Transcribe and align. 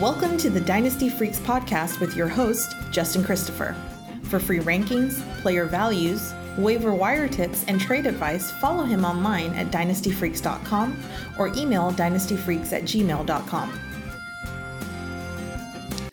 Welcome 0.00 0.38
to 0.38 0.48
the 0.48 0.62
Dynasty 0.62 1.10
Freaks 1.10 1.38
podcast 1.40 2.00
with 2.00 2.16
your 2.16 2.26
host, 2.26 2.74
Justin 2.90 3.22
Christopher. 3.22 3.76
For 4.22 4.40
free 4.40 4.60
rankings, 4.60 5.20
player 5.42 5.66
values, 5.66 6.32
waiver 6.56 6.94
wire 6.94 7.28
tips, 7.28 7.66
and 7.68 7.78
trade 7.78 8.06
advice, 8.06 8.50
follow 8.50 8.84
him 8.84 9.04
online 9.04 9.52
at 9.52 9.70
dynastyfreaks.com 9.70 11.04
or 11.38 11.48
email 11.48 11.92
dynastyfreaks 11.92 12.72
at 12.72 12.84
gmail.com. 12.84 13.78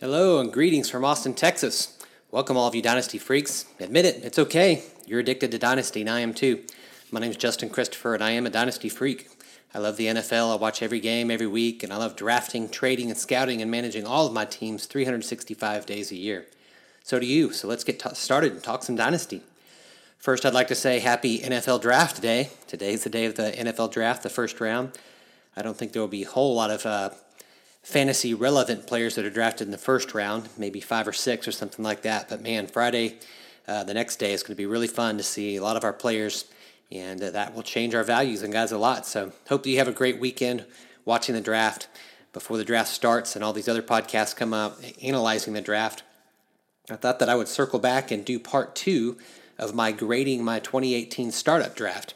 Hello 0.02 0.42
and 0.42 0.52
greetings 0.52 0.90
from 0.90 1.06
Austin, 1.06 1.34
Texas. 1.34 1.98
Welcome, 2.30 2.58
all 2.58 2.68
of 2.68 2.76
you 2.76 2.82
Dynasty 2.82 3.18
freaks. 3.18 3.68
Admit 3.80 4.04
it, 4.04 4.22
it's 4.22 4.38
okay. 4.38 4.84
You're 5.06 5.22
addicted 5.22 5.52
to 5.52 5.58
Dynasty, 5.58 6.02
and 6.02 6.10
I 6.10 6.20
am 6.20 6.34
too. 6.34 6.62
My 7.10 7.22
name 7.22 7.32
is 7.32 7.38
Justin 7.38 7.70
Christopher, 7.70 8.16
and 8.16 8.24
I 8.24 8.32
am 8.32 8.46
a 8.46 8.50
Dynasty 8.50 8.90
freak. 8.90 9.30
I 9.78 9.80
love 9.80 9.96
the 9.96 10.08
NFL. 10.08 10.52
I 10.52 10.56
watch 10.56 10.82
every 10.82 11.00
game 11.00 11.30
every 11.30 11.46
week, 11.46 11.84
and 11.84 11.94
I 11.94 11.98
love 11.98 12.16
drafting, 12.16 12.68
trading, 12.68 13.12
and 13.12 13.20
scouting 13.20 13.62
and 13.62 13.70
managing 13.70 14.08
all 14.08 14.26
of 14.26 14.34
my 14.34 14.44
teams 14.44 14.88
365 14.88 15.86
days 15.86 16.12
a 16.12 16.16
year. 16.16 16.48
So 17.04 17.20
do 17.20 17.28
you. 17.28 17.54
So 17.54 17.68
let's 17.68 17.84
get 17.84 18.00
t- 18.00 18.10
started 18.14 18.54
and 18.54 18.64
talk 18.64 18.82
some 18.82 18.96
Dynasty. 18.96 19.44
First, 20.18 20.48
I'd 20.48 20.56
like 20.56 20.70
to 20.70 20.76
say 20.76 20.98
happy 20.98 21.42
NFL 21.42 21.84
Draft 21.84 22.24
Day. 22.24 22.50
Today's 22.66 23.04
the 23.04 23.12
day 23.12 23.26
of 23.26 23.36
the 23.36 23.52
NFL 23.52 23.92
Draft, 23.92 24.24
the 24.24 24.32
first 24.32 24.60
round. 24.60 24.98
I 25.56 25.62
don't 25.62 25.78
think 25.78 25.92
there 25.92 26.02
will 26.02 26.10
be 26.10 26.24
a 26.24 26.28
whole 26.28 26.56
lot 26.56 26.72
of 26.72 26.84
uh, 26.84 27.12
fantasy 27.84 28.34
relevant 28.34 28.88
players 28.88 29.14
that 29.14 29.26
are 29.26 29.30
drafted 29.30 29.68
in 29.68 29.72
the 29.72 29.78
first 29.78 30.16
round, 30.16 30.50
maybe 30.58 30.82
five 30.82 31.08
or 31.08 31.14
six 31.14 31.48
or 31.48 31.52
something 31.52 31.86
like 31.86 32.02
that. 32.02 32.30
But 32.30 32.42
man, 32.42 32.66
Friday, 32.66 33.20
uh, 33.68 33.84
the 33.84 33.94
next 33.94 34.16
day, 34.16 34.34
is 34.34 34.42
going 34.42 34.56
to 34.56 34.58
be 34.58 34.66
really 34.66 34.88
fun 34.88 35.18
to 35.18 35.24
see 35.24 35.56
a 35.56 35.62
lot 35.62 35.78
of 35.78 35.84
our 35.84 35.94
players 35.94 36.46
and 36.92 37.20
that 37.20 37.54
will 37.54 37.64
change 37.64 37.94
our 37.94 38.04
values 38.04 38.44
and 38.44 38.54
guys 38.54 38.72
a 38.72 38.78
lot. 38.78 39.06
So 39.06 39.34
hope 39.50 39.64
that 39.64 39.70
you 39.70 39.78
have 39.78 39.88
a 39.88 39.94
great 39.94 40.20
weekend 40.20 40.66
watching 41.06 41.36
the 41.36 41.42
draft 41.42 41.88
before 42.34 42.58
the 42.58 42.66
draft 42.66 42.90
starts 42.90 43.36
and 43.36 43.44
all 43.44 43.54
these 43.54 43.68
other 43.68 43.82
podcasts 43.82 44.36
come 44.36 44.54
up 44.54 44.80
analyzing 45.02 45.54
the 45.54 45.62
draft. 45.62 46.04
I 46.90 46.96
thought 46.96 47.20
that 47.20 47.30
I 47.30 47.36
would 47.36 47.48
circle 47.48 47.80
back 47.80 48.12
and 48.12 48.24
do 48.24 48.40
part 48.40 48.76
two 48.76 49.18
of 49.58 49.76
my 49.76 49.92
grading 49.92 50.44
my 50.44 50.60
2018 50.60 51.32
startup 51.32 51.76
draft. 51.76 52.14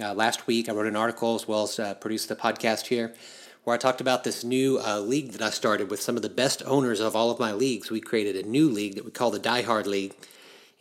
Uh, 0.00 0.14
last 0.14 0.46
week, 0.46 0.68
I 0.68 0.72
wrote 0.72 0.86
an 0.86 0.96
article 0.96 1.34
as 1.34 1.46
well 1.46 1.64
as 1.64 1.78
uh, 1.78 1.94
produced 1.94 2.28
the 2.28 2.36
podcast 2.36 2.86
here 2.86 3.14
where 3.64 3.74
I 3.74 3.78
talked 3.78 4.00
about 4.00 4.24
this 4.24 4.44
new 4.44 4.78
uh, 4.78 5.00
league 5.00 5.32
that 5.32 5.42
I 5.42 5.50
started 5.50 5.90
with 5.90 6.00
some 6.00 6.16
of 6.16 6.22
the 6.22 6.28
best 6.28 6.62
owners 6.66 7.00
of 7.00 7.16
all 7.16 7.30
of 7.30 7.38
my 7.38 7.52
leagues. 7.52 7.90
We 7.90 8.00
created 8.00 8.36
a 8.36 8.48
new 8.48 8.68
league 8.68 8.94
that 8.94 9.04
we 9.04 9.10
call 9.10 9.30
the 9.30 9.38
Die 9.38 9.62
Hard 9.62 9.86
League 9.86 10.14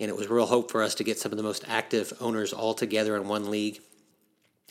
and 0.04 0.10
it 0.10 0.18
was 0.18 0.28
real 0.28 0.46
hope 0.46 0.70
for 0.70 0.84
us 0.84 0.94
to 0.96 1.04
get 1.04 1.18
some 1.18 1.32
of 1.32 1.38
the 1.38 1.44
most 1.44 1.64
active 1.66 2.12
owners 2.20 2.52
all 2.52 2.74
together 2.74 3.16
in 3.16 3.26
one 3.26 3.50
league. 3.50 3.80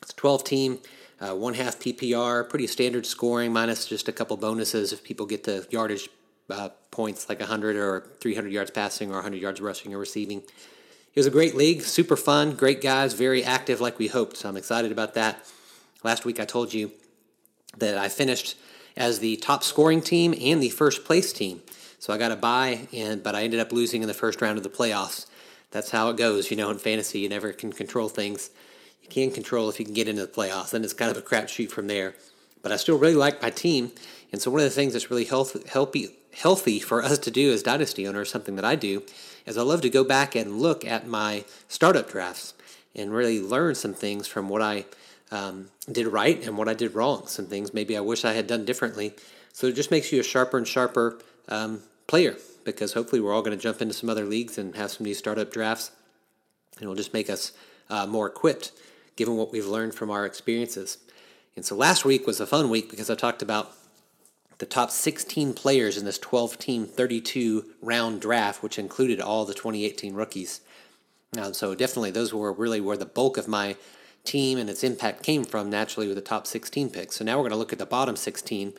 It's 0.02 0.12
a 0.12 0.16
12 0.16 0.44
team, 0.44 0.78
uh, 1.20 1.34
one 1.34 1.54
half 1.54 1.78
PPR, 1.78 2.46
pretty 2.50 2.66
standard 2.66 3.06
scoring, 3.06 3.50
minus 3.50 3.86
just 3.86 4.08
a 4.08 4.12
couple 4.12 4.36
bonuses 4.36 4.92
if 4.92 5.02
people 5.02 5.24
get 5.24 5.44
the 5.44 5.66
yardage 5.70 6.10
uh, 6.50 6.68
points 6.90 7.30
like 7.30 7.40
100 7.40 7.76
or 7.76 8.10
300 8.20 8.52
yards 8.52 8.70
passing 8.70 9.10
or 9.10 9.14
100 9.14 9.40
yards 9.40 9.58
rushing 9.62 9.94
or 9.94 9.98
receiving. 9.98 10.40
It 10.40 11.18
was 11.18 11.26
a 11.26 11.30
great 11.30 11.54
league, 11.54 11.80
super 11.80 12.16
fun, 12.16 12.54
great 12.54 12.82
guys, 12.82 13.14
very 13.14 13.42
active 13.42 13.80
like 13.80 13.98
we 13.98 14.08
hoped. 14.08 14.36
So 14.36 14.50
I'm 14.50 14.58
excited 14.58 14.92
about 14.92 15.14
that. 15.14 15.46
Last 16.04 16.26
week 16.26 16.40
I 16.40 16.44
told 16.44 16.74
you 16.74 16.92
that 17.78 17.96
I 17.96 18.10
finished 18.10 18.54
as 18.98 19.20
the 19.20 19.36
top 19.36 19.64
scoring 19.64 20.02
team 20.02 20.34
and 20.38 20.62
the 20.62 20.68
first 20.68 21.06
place 21.06 21.32
team. 21.32 21.62
So 22.02 22.12
I 22.12 22.18
got 22.18 22.32
a 22.32 22.36
buy, 22.36 22.88
and 22.92 23.22
but 23.22 23.36
I 23.36 23.44
ended 23.44 23.60
up 23.60 23.70
losing 23.70 24.02
in 24.02 24.08
the 24.08 24.12
first 24.12 24.42
round 24.42 24.58
of 24.58 24.64
the 24.64 24.68
playoffs. 24.68 25.26
That's 25.70 25.92
how 25.92 26.08
it 26.08 26.16
goes, 26.16 26.50
you 26.50 26.56
know. 26.56 26.68
In 26.68 26.78
fantasy, 26.78 27.20
you 27.20 27.28
never 27.28 27.52
can 27.52 27.72
control 27.72 28.08
things. 28.08 28.50
You 29.04 29.08
can 29.08 29.30
control 29.30 29.68
if 29.68 29.78
you 29.78 29.84
can 29.84 29.94
get 29.94 30.08
into 30.08 30.22
the 30.22 30.32
playoffs, 30.32 30.70
then 30.70 30.82
it's 30.82 30.94
kind 30.94 31.12
of 31.12 31.16
a 31.16 31.22
crapshoot 31.22 31.70
from 31.70 31.86
there. 31.86 32.16
But 32.60 32.72
I 32.72 32.76
still 32.76 32.98
really 32.98 33.14
like 33.14 33.40
my 33.40 33.50
team, 33.50 33.92
and 34.32 34.42
so 34.42 34.50
one 34.50 34.58
of 34.58 34.64
the 34.64 34.70
things 34.70 34.94
that's 34.94 35.12
really 35.12 35.26
healthy, 35.26 35.60
healthy, 35.68 36.08
healthy 36.34 36.80
for 36.80 37.04
us 37.04 37.18
to 37.18 37.30
do 37.30 37.52
as 37.52 37.62
dynasty 37.62 38.08
owners, 38.08 38.32
something 38.32 38.56
that 38.56 38.64
I 38.64 38.74
do, 38.74 39.04
is 39.46 39.56
I 39.56 39.62
love 39.62 39.82
to 39.82 39.88
go 39.88 40.02
back 40.02 40.34
and 40.34 40.60
look 40.60 40.84
at 40.84 41.06
my 41.06 41.44
startup 41.68 42.10
drafts 42.10 42.54
and 42.96 43.12
really 43.12 43.40
learn 43.40 43.76
some 43.76 43.94
things 43.94 44.26
from 44.26 44.48
what 44.48 44.60
I 44.60 44.86
um, 45.30 45.68
did 45.88 46.08
right 46.08 46.44
and 46.44 46.58
what 46.58 46.68
I 46.68 46.74
did 46.74 46.96
wrong. 46.96 47.28
Some 47.28 47.46
things 47.46 47.72
maybe 47.72 47.96
I 47.96 48.00
wish 48.00 48.24
I 48.24 48.32
had 48.32 48.48
done 48.48 48.64
differently. 48.64 49.14
So 49.52 49.68
it 49.68 49.76
just 49.76 49.92
makes 49.92 50.10
you 50.10 50.18
a 50.18 50.24
sharper 50.24 50.58
and 50.58 50.66
sharper 50.66 51.20
um, 51.48 51.82
player 52.12 52.36
because 52.62 52.92
hopefully 52.92 53.22
we're 53.22 53.32
all 53.32 53.40
going 53.40 53.56
to 53.56 53.62
jump 53.62 53.80
into 53.80 53.94
some 53.94 54.10
other 54.10 54.26
leagues 54.26 54.58
and 54.58 54.76
have 54.76 54.90
some 54.90 55.06
new 55.06 55.14
startup 55.14 55.50
drafts. 55.50 55.92
And 56.74 56.82
it'll 56.82 56.94
just 56.94 57.14
make 57.14 57.30
us 57.30 57.52
uh, 57.88 58.06
more 58.06 58.26
equipped 58.26 58.70
given 59.16 59.34
what 59.34 59.50
we've 59.50 59.66
learned 59.66 59.94
from 59.94 60.10
our 60.10 60.26
experiences. 60.26 60.98
And 61.56 61.64
so 61.64 61.74
last 61.74 62.04
week 62.04 62.26
was 62.26 62.38
a 62.38 62.46
fun 62.46 62.68
week 62.68 62.90
because 62.90 63.08
I 63.08 63.14
talked 63.14 63.40
about 63.40 63.72
the 64.58 64.66
top 64.66 64.90
16 64.90 65.54
players 65.54 65.96
in 65.96 66.04
this 66.04 66.18
12 66.18 66.58
team, 66.58 66.84
32 66.84 67.64
round 67.80 68.20
draft, 68.20 68.62
which 68.62 68.78
included 68.78 69.18
all 69.18 69.46
the 69.46 69.54
2018 69.54 70.12
rookies. 70.12 70.60
Um, 71.38 71.54
so 71.54 71.74
definitely 71.74 72.10
those 72.10 72.34
were 72.34 72.52
really 72.52 72.82
where 72.82 72.98
the 72.98 73.06
bulk 73.06 73.38
of 73.38 73.48
my 73.48 73.74
team 74.22 74.58
and 74.58 74.68
its 74.68 74.84
impact 74.84 75.22
came 75.22 75.44
from 75.44 75.70
naturally 75.70 76.08
with 76.08 76.16
the 76.16 76.20
top 76.20 76.46
16 76.46 76.90
picks. 76.90 77.16
So 77.16 77.24
now 77.24 77.38
we're 77.38 77.44
going 77.44 77.52
to 77.52 77.56
look 77.56 77.72
at 77.72 77.78
the 77.78 77.86
bottom 77.86 78.16
16 78.16 78.74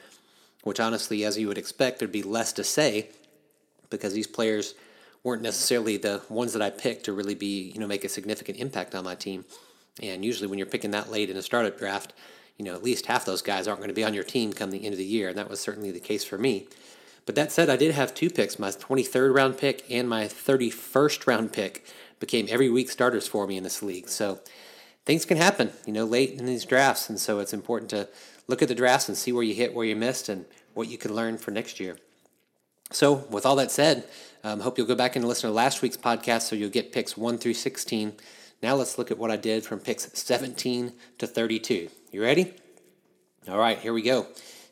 which 0.64 0.80
honestly, 0.80 1.24
as 1.24 1.38
you 1.38 1.48
would 1.48 1.58
expect, 1.58 2.00
there'd 2.00 2.12
be 2.12 2.24
less 2.24 2.54
to 2.54 2.64
say 2.64 3.10
because 3.98 4.14
these 4.14 4.28
players 4.28 4.76
weren't 5.24 5.42
necessarily 5.42 5.98
the 5.98 6.22
ones 6.30 6.54
that 6.54 6.62
I 6.62 6.70
picked 6.70 7.06
to 7.06 7.14
really 7.14 7.36
be, 7.36 7.72
you 7.74 7.80
know, 7.80 7.88
make 7.88 8.04
a 8.04 8.10
significant 8.10 8.60
impact 8.60 8.94
on 8.94 9.04
my 9.04 9.16
team. 9.16 9.46
And 10.02 10.26
usually 10.26 10.48
when 10.48 10.60
you're 10.60 10.66
picking 10.66 10.92
that 10.92 11.12
late 11.12 11.30
in 11.30 11.38
a 11.38 11.42
startup 11.42 11.78
draft, 11.78 12.14
you 12.58 12.66
know, 12.66 12.74
at 12.74 12.84
least 12.84 13.06
half 13.06 13.26
those 13.26 13.42
guys 13.42 13.68
aren't 13.68 13.80
going 13.80 13.90
to 13.90 13.96
be 13.96 14.04
on 14.04 14.14
your 14.14 14.24
team 14.24 14.54
come 14.54 14.72
the 14.72 14.84
end 14.84 14.94
of 14.94 14.98
the 14.98 15.06
year. 15.06 15.30
And 15.30 15.38
that 15.38 15.50
was 15.50 15.60
certainly 15.60 15.92
the 15.92 16.00
case 16.00 16.24
for 16.24 16.38
me. 16.38 16.68
But 17.26 17.36
that 17.36 17.52
said, 17.52 17.70
I 17.70 17.78
did 17.78 17.96
have 17.96 18.14
two 18.14 18.30
picks. 18.30 18.60
My 18.60 18.70
23rd 18.70 19.34
round 19.34 19.58
pick 19.58 19.90
and 19.90 20.10
my 20.10 20.26
31st 20.26 21.26
round 21.26 21.54
pick 21.54 21.86
became 22.20 22.48
every 22.50 22.70
week 22.70 22.90
starters 22.90 23.28
for 23.28 23.48
me 23.48 23.56
in 23.56 23.64
this 23.64 23.82
league. 23.82 24.10
So 24.10 24.40
things 25.06 25.26
can 25.26 25.38
happen, 25.38 25.72
you 25.86 25.94
know, 25.94 26.06
late 26.06 26.32
in 26.32 26.46
these 26.46 26.66
drafts. 26.66 27.10
And 27.10 27.20
so 27.20 27.40
it's 27.40 27.54
important 27.54 27.90
to 27.92 28.10
look 28.48 28.62
at 28.62 28.68
the 28.68 28.76
drafts 28.76 29.08
and 29.08 29.18
see 29.18 29.32
where 29.32 29.44
you 29.44 29.54
hit, 29.54 29.74
where 29.74 29.86
you 29.86 29.96
missed, 29.96 30.28
and 30.28 30.46
what 30.74 30.90
you 30.90 30.98
can 30.98 31.16
learn 31.16 31.38
for 31.38 31.52
next 31.52 31.80
year. 31.80 31.98
So, 32.94 33.14
with 33.30 33.46
all 33.46 33.56
that 33.58 33.72
said, 33.72 34.06
um, 34.44 34.60
hope 34.60 34.78
you'll 34.78 34.88
go 34.88 34.96
back 34.96 35.16
and 35.16 35.28
listen 35.28 35.50
to 35.50 35.54
last 35.54 35.82
week's 35.82 35.98
podcast 35.98 36.44
so 36.44 36.56
you'll 36.56 36.70
get 36.70 36.92
picks 36.92 37.18
1 37.18 37.38
through 37.38 37.56
16. 37.56 38.14
Now, 38.62 38.76
let's 38.76 38.98
look 38.98 39.12
at 39.12 39.18
what 39.18 39.32
I 39.32 39.36
did 39.36 39.66
from 39.66 39.80
picks 39.80 40.10
17 40.14 40.94
to 41.18 41.28
32. 41.28 41.90
You 42.12 42.22
ready? 42.22 42.54
All 43.50 43.58
right, 43.58 43.78
here 43.78 43.94
we 43.94 44.02
go. 44.02 44.28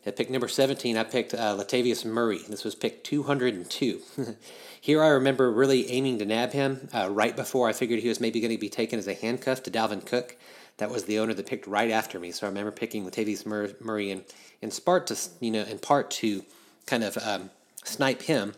At 0.06 0.16
pick 0.16 0.30
number 0.30 0.48
17, 0.48 0.98
I 0.98 1.04
picked 1.04 1.34
uh, 1.34 1.56
Latavius 1.56 2.06
Murray. 2.06 2.40
This 2.48 2.64
was 2.64 2.74
pick 2.74 3.04
202. 3.04 4.02
Here 4.82 5.04
I 5.04 5.10
remember 5.10 5.52
really 5.52 5.92
aiming 5.92 6.18
to 6.20 6.26
nab 6.26 6.54
him 6.54 6.90
uh, 6.92 7.08
right 7.12 7.36
before 7.36 7.70
I 7.70 7.74
figured 7.74 8.00
he 8.00 8.10
was 8.10 8.20
maybe 8.20 8.40
going 8.40 8.52
to 8.52 8.58
be 8.58 8.70
taken 8.70 8.98
as 8.98 9.08
a 9.08 9.14
handcuff 9.14 9.62
to 9.64 9.72
Dalvin 9.72 10.04
Cook 10.04 10.38
that 10.82 10.90
was 10.90 11.04
the 11.04 11.20
owner 11.20 11.34
that 11.36 11.46
picked 11.46 11.68
right 11.68 11.92
after 11.92 12.20
me. 12.20 12.32
So 12.32 12.48
I 12.48 12.50
remember 12.50 12.72
picking 12.72 13.06
Latavius 13.06 13.46
Murray 13.46 14.10
in, 14.10 14.24
in 14.64 14.72
part 14.72 15.06
to 15.08 15.18
you 15.40 15.52
know 15.52 15.62
in 15.62 15.78
part 15.78 16.10
to 16.12 16.44
kind 16.88 17.04
of 17.04 17.20
um, 17.20 17.52
snipe 17.84 18.24
him, 18.24 18.54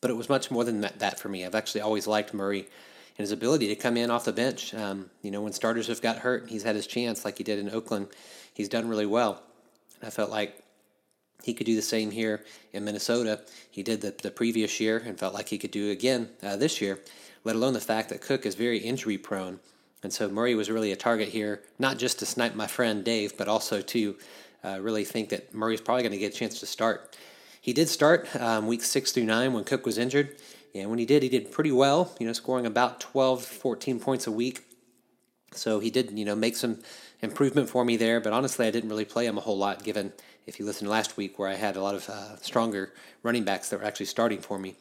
but 0.00 0.10
it 0.10 0.14
was 0.14 0.28
much 0.28 0.50
more 0.50 0.64
than 0.64 0.80
that, 0.82 0.98
that, 0.98 1.18
for 1.18 1.28
me. 1.28 1.44
I've 1.44 1.54
actually 1.54 1.80
always 1.80 2.06
liked 2.06 2.32
Murray 2.34 2.60
and 2.60 3.24
his 3.24 3.32
ability 3.32 3.68
to 3.68 3.76
come 3.76 3.96
in 3.96 4.10
off 4.10 4.24
the 4.24 4.32
bench. 4.32 4.72
Um, 4.74 5.10
you 5.22 5.30
know, 5.30 5.42
when 5.42 5.52
starters 5.52 5.88
have 5.88 6.00
got 6.00 6.18
hurt, 6.18 6.48
he's 6.48 6.62
had 6.62 6.76
his 6.76 6.86
chance 6.86 7.24
like 7.24 7.38
he 7.38 7.44
did 7.44 7.58
in 7.58 7.70
Oakland. 7.70 8.08
He's 8.54 8.68
done 8.68 8.88
really 8.88 9.06
well. 9.06 9.42
And 10.00 10.06
I 10.06 10.10
felt 10.10 10.30
like 10.30 10.62
he 11.42 11.54
could 11.54 11.66
do 11.66 11.76
the 11.76 11.82
same 11.82 12.10
here 12.10 12.44
in 12.72 12.84
Minnesota. 12.84 13.40
He 13.70 13.82
did 13.82 14.00
the, 14.00 14.14
the 14.22 14.30
previous 14.30 14.80
year 14.80 15.02
and 15.04 15.18
felt 15.18 15.34
like 15.34 15.48
he 15.48 15.58
could 15.58 15.70
do 15.70 15.90
again 15.90 16.30
uh, 16.42 16.56
this 16.56 16.80
year, 16.80 17.00
let 17.44 17.56
alone 17.56 17.72
the 17.72 17.80
fact 17.80 18.08
that 18.08 18.20
Cook 18.20 18.46
is 18.46 18.54
very 18.54 18.78
injury 18.78 19.18
prone. 19.18 19.60
And 20.02 20.12
so 20.12 20.28
Murray 20.28 20.54
was 20.54 20.70
really 20.70 20.92
a 20.92 20.96
target 20.96 21.28
here, 21.28 21.62
not 21.78 21.98
just 21.98 22.20
to 22.20 22.26
snipe 22.26 22.54
my 22.54 22.68
friend 22.68 23.04
Dave, 23.04 23.36
but 23.36 23.48
also 23.48 23.80
to 23.80 24.16
uh, 24.64 24.78
really 24.80 25.04
think 25.04 25.30
that 25.30 25.52
Murray's 25.52 25.80
probably 25.80 26.02
going 26.02 26.12
to 26.12 26.18
get 26.18 26.34
a 26.34 26.36
chance 26.36 26.60
to 26.60 26.66
start. 26.66 27.16
He 27.60 27.72
did 27.72 27.88
start 27.88 28.28
um, 28.36 28.66
week 28.66 28.82
six 28.82 29.12
through 29.12 29.24
nine 29.24 29.52
when 29.52 29.64
Cook 29.64 29.84
was 29.84 29.98
injured. 29.98 30.36
And 30.74 30.90
when 30.90 30.98
he 30.98 31.06
did, 31.06 31.22
he 31.22 31.28
did 31.28 31.50
pretty 31.50 31.72
well, 31.72 32.14
you 32.18 32.26
know, 32.26 32.32
scoring 32.32 32.66
about 32.66 33.00
12, 33.00 33.42
14 33.42 34.00
points 34.00 34.26
a 34.26 34.32
week. 34.32 34.64
So 35.52 35.80
he 35.80 35.90
did, 35.90 36.16
you 36.16 36.24
know, 36.24 36.34
make 36.34 36.56
some 36.56 36.80
improvement 37.22 37.68
for 37.68 37.84
me 37.84 37.96
there. 37.96 38.20
But 38.20 38.32
honestly, 38.32 38.66
I 38.66 38.70
didn't 38.70 38.90
really 38.90 39.04
play 39.04 39.26
him 39.26 39.38
a 39.38 39.40
whole 39.40 39.58
lot, 39.58 39.82
given 39.82 40.12
if 40.46 40.58
you 40.58 40.64
listened 40.64 40.90
last 40.90 41.16
week 41.16 41.38
where 41.38 41.48
I 41.48 41.54
had 41.54 41.76
a 41.76 41.82
lot 41.82 41.94
of 41.94 42.08
uh, 42.08 42.36
stronger 42.36 42.92
running 43.22 43.44
backs 43.44 43.70
that 43.70 43.80
were 43.80 43.86
actually 43.86 44.06
starting 44.06 44.40
for 44.40 44.58
me. 44.58 44.76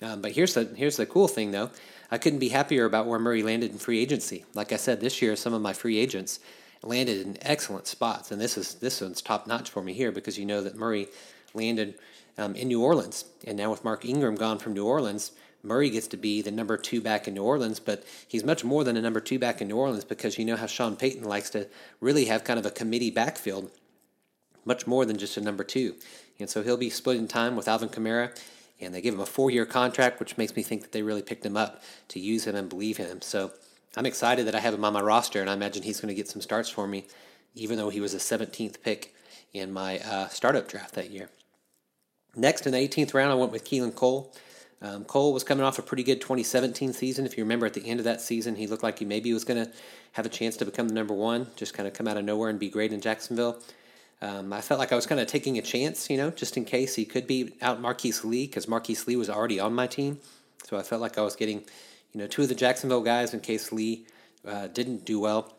Um, 0.00 0.20
but 0.20 0.32
here's 0.32 0.54
the 0.54 0.64
here's 0.76 0.96
the 0.96 1.06
cool 1.06 1.28
thing 1.28 1.52
though. 1.52 1.70
I 2.10 2.18
couldn't 2.18 2.40
be 2.40 2.48
happier 2.48 2.84
about 2.84 3.06
where 3.06 3.20
Murray 3.20 3.42
landed 3.42 3.70
in 3.70 3.78
free 3.78 4.00
agency. 4.00 4.44
Like 4.52 4.72
I 4.72 4.76
said, 4.76 5.00
this 5.00 5.22
year 5.22 5.36
some 5.36 5.54
of 5.54 5.62
my 5.62 5.72
free 5.72 5.96
agents 5.98 6.40
landed 6.82 7.24
in 7.24 7.38
excellent 7.40 7.86
spots, 7.86 8.32
and 8.32 8.40
this 8.40 8.58
is 8.58 8.74
this 8.74 9.00
one's 9.00 9.22
top 9.22 9.46
notch 9.46 9.70
for 9.70 9.82
me 9.82 9.92
here 9.92 10.10
because 10.10 10.38
you 10.38 10.44
know 10.44 10.60
that 10.62 10.76
Murray 10.76 11.06
landed 11.54 11.94
um, 12.38 12.54
in 12.54 12.68
New 12.68 12.82
Orleans, 12.82 13.24
and 13.46 13.56
now 13.56 13.70
with 13.70 13.84
Mark 13.84 14.04
Ingram 14.04 14.36
gone 14.36 14.58
from 14.58 14.72
New 14.72 14.86
Orleans, 14.86 15.32
Murray 15.62 15.90
gets 15.90 16.08
to 16.08 16.16
be 16.16 16.42
the 16.42 16.50
number 16.50 16.76
two 16.76 17.00
back 17.00 17.28
in 17.28 17.34
New 17.34 17.44
Orleans, 17.44 17.78
but 17.78 18.04
he's 18.26 18.42
much 18.42 18.64
more 18.64 18.82
than 18.82 18.96
a 18.96 19.02
number 19.02 19.20
two 19.20 19.38
back 19.38 19.60
in 19.60 19.68
New 19.68 19.76
Orleans 19.76 20.04
because 20.04 20.36
you 20.36 20.44
know 20.44 20.56
how 20.56 20.66
Sean 20.66 20.96
Payton 20.96 21.24
likes 21.24 21.50
to 21.50 21.68
really 22.00 22.24
have 22.24 22.42
kind 22.42 22.58
of 22.58 22.66
a 22.66 22.70
committee 22.70 23.10
backfield 23.10 23.70
much 24.64 24.86
more 24.86 25.04
than 25.04 25.18
just 25.18 25.36
a 25.36 25.40
number 25.40 25.64
two. 25.64 25.94
and 26.38 26.50
so 26.50 26.62
he'll 26.62 26.76
be 26.76 26.90
splitting 26.90 27.28
time 27.28 27.54
with 27.54 27.68
Alvin 27.68 27.88
Kamara. 27.88 28.36
And 28.80 28.92
they 28.92 29.00
give 29.00 29.14
him 29.14 29.20
a 29.20 29.26
four-year 29.26 29.64
contract, 29.64 30.18
which 30.18 30.36
makes 30.36 30.56
me 30.56 30.64
think 30.64 30.82
that 30.82 30.90
they 30.90 31.02
really 31.02 31.22
picked 31.22 31.46
him 31.46 31.56
up 31.56 31.82
to 32.08 32.18
use 32.18 32.48
him 32.48 32.56
and 32.56 32.68
believe 32.68 32.96
him. 32.96 33.20
So 33.22 33.52
I'm 33.96 34.06
excited 34.06 34.46
that 34.48 34.56
I 34.56 34.60
have 34.60 34.74
him 34.74 34.84
on 34.84 34.92
my 34.92 35.00
roster, 35.00 35.40
and 35.40 35.48
I 35.48 35.52
imagine 35.52 35.84
he's 35.84 36.00
going 36.00 36.08
to 36.08 36.16
get 36.16 36.28
some 36.28 36.42
starts 36.42 36.68
for 36.68 36.88
me, 36.88 37.06
even 37.54 37.76
though 37.76 37.90
he 37.90 38.00
was 38.00 38.12
a 38.12 38.16
17th 38.16 38.82
pick 38.82 39.14
in 39.52 39.72
my 39.72 40.00
uh, 40.00 40.26
startup 40.28 40.66
draft 40.66 40.94
that 40.94 41.10
year. 41.10 41.28
Next, 42.34 42.66
in 42.66 42.72
the 42.72 42.78
18th 42.78 43.14
round, 43.14 43.30
I 43.30 43.34
went 43.34 43.52
with 43.52 43.64
Keelan 43.64 43.94
Cole. 43.94 44.32
Um, 44.80 45.04
Cole 45.04 45.32
was 45.32 45.44
coming 45.44 45.64
off 45.64 45.78
a 45.78 45.82
pretty 45.82 46.02
good 46.02 46.20
2017 46.20 46.92
season. 46.92 47.24
If 47.24 47.38
you 47.38 47.44
remember 47.44 47.66
at 47.66 47.74
the 47.74 47.86
end 47.86 48.00
of 48.00 48.04
that 48.04 48.20
season, 48.20 48.56
he 48.56 48.66
looked 48.66 48.82
like 48.82 48.98
he 48.98 49.04
maybe 49.04 49.32
was 49.32 49.44
going 49.44 49.64
to 49.64 49.70
have 50.12 50.26
a 50.26 50.28
chance 50.28 50.56
to 50.56 50.64
become 50.64 50.88
the 50.88 50.94
number 50.94 51.14
one, 51.14 51.46
just 51.56 51.74
kind 51.74 51.86
of 51.86 51.94
come 51.94 52.08
out 52.08 52.16
of 52.16 52.24
nowhere 52.24 52.50
and 52.50 52.58
be 52.58 52.68
great 52.68 52.92
in 52.92 53.00
Jacksonville. 53.00 53.58
Um, 54.20 54.52
I 54.52 54.60
felt 54.60 54.78
like 54.78 54.92
I 54.92 54.96
was 54.96 55.06
kind 55.06 55.20
of 55.20 55.26
taking 55.26 55.58
a 55.58 55.62
chance, 55.62 56.08
you 56.08 56.16
know, 56.16 56.30
just 56.30 56.56
in 56.56 56.64
case 56.64 56.94
he 56.94 57.04
could 57.04 57.26
be 57.26 57.54
out 57.60 57.80
Marquise 57.80 58.24
Lee, 58.24 58.46
because 58.46 58.68
Marquise 58.68 59.06
Lee 59.06 59.16
was 59.16 59.28
already 59.28 59.60
on 59.60 59.74
my 59.74 59.86
team. 59.86 60.18
So 60.64 60.76
I 60.78 60.82
felt 60.82 61.00
like 61.00 61.18
I 61.18 61.22
was 61.22 61.36
getting, 61.36 61.64
you 62.12 62.20
know, 62.20 62.26
two 62.26 62.42
of 62.42 62.48
the 62.48 62.54
Jacksonville 62.54 63.02
guys 63.02 63.34
in 63.34 63.40
case 63.40 63.72
Lee 63.72 64.06
uh, 64.46 64.68
didn't 64.68 65.04
do 65.04 65.20
well. 65.20 65.54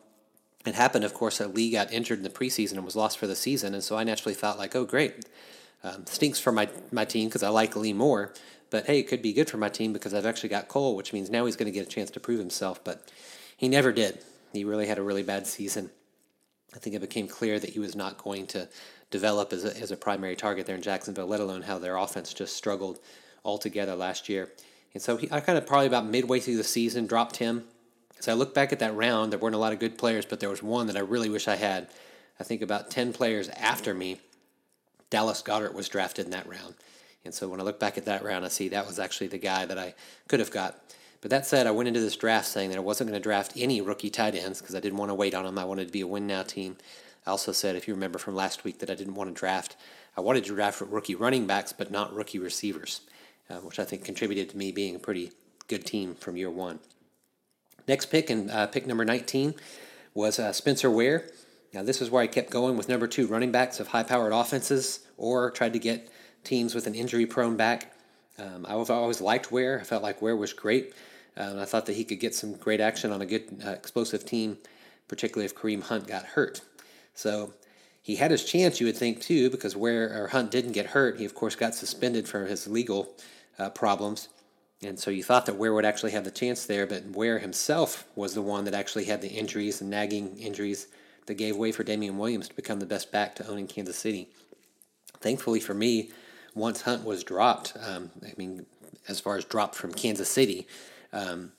It 0.66 0.75
happened, 0.75 1.04
of 1.04 1.14
course, 1.14 1.40
that 1.40 1.54
Lee 1.54 1.72
got 1.72 1.92
injured 1.92 2.20
in 2.20 2.24
the 2.24 2.30
preseason 2.30 2.74
and 2.74 2.86
was 2.86 2.96
lost 2.96 3.18
for 3.18 3.28
the 3.28 3.36
season, 3.36 3.74
and 3.74 3.84
so 3.84 3.98
I 3.98 4.06
naturally 4.06 4.34
thought 4.34 4.58
like, 4.58 4.75
oh, 4.75 4.86
great, 4.86 5.25
um, 5.83 6.06
stinks 6.06 6.39
for 6.39 6.51
my 6.51 6.69
my 6.91 7.06
team 7.06 7.27
because 7.27 7.44
I 7.44 7.50
like 7.50 7.75
Lee 7.75 7.94
more. 7.94 8.33
But 8.69 8.88
hey, 8.88 9.00
it 9.00 9.07
could 9.07 9.21
be 9.21 9.33
good 9.33 9.50
for 9.50 9.57
my 9.57 9.69
team 9.69 9.94
because 9.94 10.13
I've 10.13 10.25
actually 10.25 10.50
got 10.50 10.68
Cole, 10.68 10.95
which 10.95 11.13
means 11.13 11.30
now 11.30 11.45
he's 11.45 11.56
going 11.56 11.71
to 11.71 11.71
get 11.71 11.85
a 11.85 11.89
chance 11.89 12.09
to 12.12 12.19
prove 12.19 12.39
himself. 12.39 12.83
But 12.83 13.12
he 13.56 13.68
never 13.68 13.91
did. 13.91 14.24
He 14.51 14.63
really 14.63 14.88
had 14.88 14.97
a 14.97 15.03
really 15.03 15.24
bad 15.24 15.45
season. 15.45 15.91
I 16.75 16.80
think 16.80 16.95
it 16.95 17.00
became 17.00 17.27
clear 17.27 17.59
that 17.59 17.69
he 17.69 17.80
was 17.80 17.95
not 17.95 18.18
going 18.18 18.47
to 18.47 18.68
develop 19.12 19.53
as 19.53 19.63
a, 19.63 19.77
as 19.80 19.91
a 19.91 19.97
primary 19.97 20.35
target 20.35 20.65
there 20.65 20.75
in 20.75 20.81
Jacksonville, 20.81 21.27
let 21.27 21.39
alone 21.39 21.62
how 21.62 21.77
their 21.77 21.97
offense 21.97 22.33
just 22.33 22.57
struggled 22.57 23.00
altogether 23.45 23.95
last 23.95 24.27
year. 24.27 24.51
And 24.94 25.01
so 25.01 25.18
he, 25.18 25.27
I 25.31 25.39
kind 25.39 25.57
of 25.57 25.65
probably 25.65 25.88
about 25.88 26.06
midway 26.07 26.39
through 26.39 26.57
the 26.57 26.63
season 26.63 27.06
dropped 27.06 27.38
him. 27.38 27.65
As 28.18 28.27
I 28.27 28.33
look 28.33 28.53
back 28.53 28.71
at 28.71 28.79
that 28.79 28.95
round, 28.95 29.31
there 29.31 29.39
weren't 29.39 29.56
a 29.56 29.59
lot 29.59 29.74
of 29.74 29.79
good 29.79 29.97
players, 29.97 30.25
but 30.25 30.39
there 30.39 30.50
was 30.50 30.63
one 30.63 30.88
that 30.88 30.97
I 30.97 31.01
really 31.01 31.29
wish 31.29 31.47
I 31.47 31.56
had. 31.56 31.89
I 32.39 32.44
think 32.44 32.62
about 32.62 32.89
10 32.89 33.13
players 33.13 33.50
after 33.50 33.94
me, 33.94 34.19
Dallas 35.13 35.44
Goedert 35.44 35.75
was 35.75 35.88
drafted 35.88 36.25
in 36.25 36.31
that 36.31 36.48
round. 36.48 36.74
And 37.24 37.36
so 37.36 37.48
when 37.48 37.60
I 37.60 37.63
look 37.63 37.80
back 37.80 38.00
at 38.00 38.06
that 38.06 38.24
round, 38.24 38.44
I 38.44 38.48
see 38.48 38.69
that 38.69 38.88
was 38.88 38.98
actually 38.98 39.27
the 39.27 39.38
guy 39.38 39.63
that 39.63 39.77
I 39.77 39.94
could 40.27 40.39
have 40.39 40.50
got. 40.50 40.80
But 41.21 41.30
that 41.30 41.45
said, 41.45 41.68
I 41.68 41.71
went 41.71 41.88
into 41.88 42.00
this 42.00 42.15
draft 42.15 42.48
saying 42.48 42.71
that 42.71 42.80
I 42.80 42.81
wasn't 42.81 43.12
going 43.12 43.21
to 43.21 43.24
draft 43.24 43.54
any 43.56 43.80
rookie 43.80 44.10
tight 44.10 44.33
ends 44.33 44.60
because 44.60 44.74
I 44.74 44.80
didn't 44.80 44.98
want 44.98 45.12
to 45.12 45.13
wait 45.13 45.36
on 45.36 45.45
them. 45.45 45.60
I 45.60 45.65
wanted 45.65 45.86
to 45.86 45.92
be 45.92 46.01
a 46.01 46.07
win 46.07 46.25
now 46.25 46.42
team. 46.42 46.77
I 47.27 47.30
also 47.30 47.51
said, 47.51 47.75
if 47.75 47.88
you 47.88 47.94
remember 47.94 48.18
from 48.18 48.33
last 48.33 48.63
week, 48.63 48.80
that 48.80 48.89
I 48.89 48.95
didn't 48.95 49.13
want 49.13 49.30
to 49.30 49.39
draft. 49.39 49.75
I 50.18 50.21
wanted 50.21 50.45
to 50.45 50.56
draft 50.56 50.81
rookie 50.81 51.13
running 51.13 51.45
backs, 51.45 51.74
but 51.74 51.92
not 51.92 52.12
rookie 52.12 52.39
receivers, 52.39 53.01
uh, 53.51 53.57
which 53.57 53.77
I 53.77 53.86
think 53.86 54.04
contributed 54.04 54.50
to 54.50 54.57
me 54.57 54.71
being 54.71 54.95
a 54.95 55.00
pretty 55.00 55.31
good 55.68 55.86
team 55.86 56.15
from 56.15 56.38
year 56.38 56.50
one. 56.50 56.80
Next 57.88 58.07
pick 58.07 58.31
and 58.31 58.50
uh, 58.50 58.65
pick 58.65 58.88
number 58.88 59.06
19 59.06 59.54
was 60.15 60.39
uh, 60.39 60.54
Spencer 60.54 60.89
Ware. 60.89 61.30
Now, 61.74 61.81
this 61.81 62.02
is 62.02 62.12
where 62.12 62.22
I 62.22 62.28
kept 62.28 62.52
going 62.52 62.78
with 62.78 62.88
number 62.88 63.08
two 63.08 63.25
running 63.25 63.52
backs 63.52 63.80
of 63.80 63.88
high 63.88 64.04
powered 64.04 64.31
offenses 64.31 65.00
or 65.18 65.50
tried 65.50 65.74
to 65.74 65.80
get 65.80 66.08
teams 66.44 66.75
with 66.75 66.86
an 66.86 66.94
injury 66.94 67.25
prone 67.25 67.58
back. 67.58 67.94
Um, 68.38 68.66
I've 68.68 68.92
always 68.92 69.22
liked 69.22 69.52
Ware. 69.52 69.80
I 69.80 69.84
felt 69.84 70.04
like 70.04 70.22
Ware 70.22 70.36
was 70.36 70.54
great. 70.54 70.94
Um, 71.36 71.58
I 71.58 71.66
thought 71.66 71.88
that 71.88 71.96
he 71.96 72.04
could 72.04 72.20
get 72.20 72.36
some 72.36 72.54
great 72.54 72.80
action 72.80 73.12
on 73.12 73.22
a 73.22 73.25
good 73.25 73.62
uh, 73.66 73.72
explosive 73.72 74.24
team, 74.24 74.58
particularly 75.08 75.46
if 75.46 75.56
Kareem 75.56 75.81
Hunt 75.81 76.08
got 76.08 76.25
hurt. 76.25 76.62
So 77.16 77.54
he 78.02 78.18
had 78.18 78.30
his 78.30 78.44
chance, 78.44 78.80
you 78.80 78.86
would 78.86 78.98
think, 78.98 79.22
too, 79.22 79.50
because 79.50 79.75
Ware 79.75 80.24
or 80.24 80.28
Hunt 80.28 80.52
didn't 80.52 80.74
get 80.74 80.88
hurt. 80.88 81.18
He, 81.18 81.25
of 81.25 81.34
course, 81.34 81.56
got 81.56 81.74
suspended 81.74 82.28
for 82.28 82.46
his 82.46 82.68
legal 82.68 83.16
uh, 83.58 83.70
problems. 83.72 84.30
And 84.84 85.00
so 85.00 85.10
you 85.10 85.24
thought 85.24 85.46
that 85.48 85.56
Ware 85.56 85.74
would 85.74 85.86
actually 85.86 86.12
have 86.12 86.25
the 86.25 86.31
chance 86.31 86.66
there, 86.66 86.86
but 86.86 87.06
Ware 87.06 87.40
himself 87.40 88.06
was 88.16 88.36
the 88.36 88.42
one 88.42 88.66
that 88.66 88.74
actually 88.74 89.06
had 89.06 89.22
the 89.22 89.30
injuries 89.30 89.81
and 89.81 89.90
nagging 89.90 90.38
injuries 90.38 90.88
that 91.25 91.36
gave 91.36 91.56
way 91.56 91.72
for 91.72 91.84
Damien 91.84 92.18
Williams 92.18 92.50
to 92.50 92.56
become 92.56 92.80
the 92.80 92.86
best 92.86 93.12
back 93.12 93.36
to 93.36 93.48
own 93.48 93.60
in 93.60 93.68
Kansas 93.68 93.98
City. 93.98 94.30
Thankfully 95.20 95.60
for 95.60 95.74
me, 95.74 96.12
once 96.54 96.81
Hunt 96.81 97.04
was 97.04 97.24
dropped, 97.24 97.74
um, 97.80 98.12
I 98.24 98.34
mean, 98.38 98.66
as 99.08 99.20
far 99.20 99.38
as 99.38 99.46
dropped 99.46 99.75
from 99.75 99.94
Kansas 99.94 100.30
City, 100.30 100.68
um, 101.12 101.52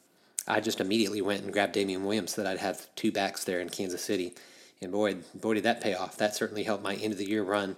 I 0.47 0.61
just 0.61 0.81
immediately 0.81 1.23
went 1.23 1.43
and 1.43 1.53
grabbed 1.53 1.73
Damien 1.73 2.05
Williams 2.05 2.35
so 2.35 2.43
that 2.43 2.51
I'd 2.51 2.59
have 2.59 2.95
two 2.95 3.11
backs 3.11 3.45
there 3.45 3.61
in 3.61 3.71
Kansas 3.71 4.03
City. 4.03 4.35
And 4.81 4.93
boy, 4.93 5.17
boy, 5.35 5.55
did 5.55 5.65
that 5.65 5.81
pay 5.81 5.95
off. 5.95 6.17
That 6.19 6.35
certainly 6.35 6.65
helped 6.65 6.83
my 6.83 6.95
end 6.97 7.13
of 7.13 7.19
the 7.19 7.29
year 7.29 7.43
run. 7.43 7.77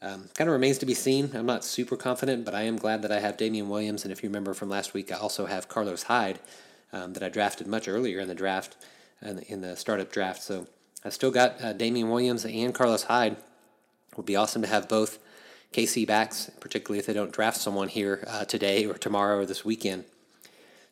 Um, 0.00 0.28
kind 0.34 0.48
of 0.48 0.52
remains 0.52 0.78
to 0.78 0.86
be 0.86 0.94
seen. 0.94 1.30
I'm 1.34 1.46
not 1.46 1.64
super 1.64 1.96
confident, 1.96 2.44
but 2.44 2.54
I 2.54 2.62
am 2.62 2.76
glad 2.76 3.02
that 3.02 3.12
I 3.12 3.20
have 3.20 3.36
Damian 3.36 3.68
Williams. 3.68 4.04
And 4.04 4.12
if 4.12 4.22
you 4.22 4.28
remember 4.28 4.54
from 4.54 4.68
last 4.68 4.94
week, 4.94 5.12
I 5.12 5.16
also 5.16 5.46
have 5.46 5.68
Carlos 5.68 6.04
Hyde 6.04 6.38
um, 6.92 7.12
that 7.14 7.22
I 7.22 7.28
drafted 7.28 7.66
much 7.66 7.88
earlier 7.88 8.20
in 8.20 8.28
the 8.28 8.34
draft, 8.34 8.76
the, 9.20 9.44
in 9.50 9.60
the 9.60 9.76
startup 9.76 10.10
draft. 10.10 10.42
So 10.42 10.66
I've 11.04 11.14
still 11.14 11.30
got 11.30 11.62
uh, 11.62 11.72
Damien 11.72 12.10
Williams 12.10 12.44
and 12.44 12.74
Carlos 12.74 13.04
Hyde. 13.04 13.32
It 13.32 14.16
would 14.16 14.26
be 14.26 14.36
awesome 14.36 14.62
to 14.62 14.68
have 14.68 14.88
both 14.88 15.18
KC 15.72 16.06
backs, 16.06 16.50
particularly 16.60 16.98
if 16.98 17.06
they 17.06 17.12
don't 17.12 17.32
draft 17.32 17.58
someone 17.58 17.88
here 17.88 18.24
uh, 18.26 18.44
today 18.44 18.86
or 18.86 18.94
tomorrow 18.94 19.38
or 19.38 19.46
this 19.46 19.64
weekend. 19.64 20.04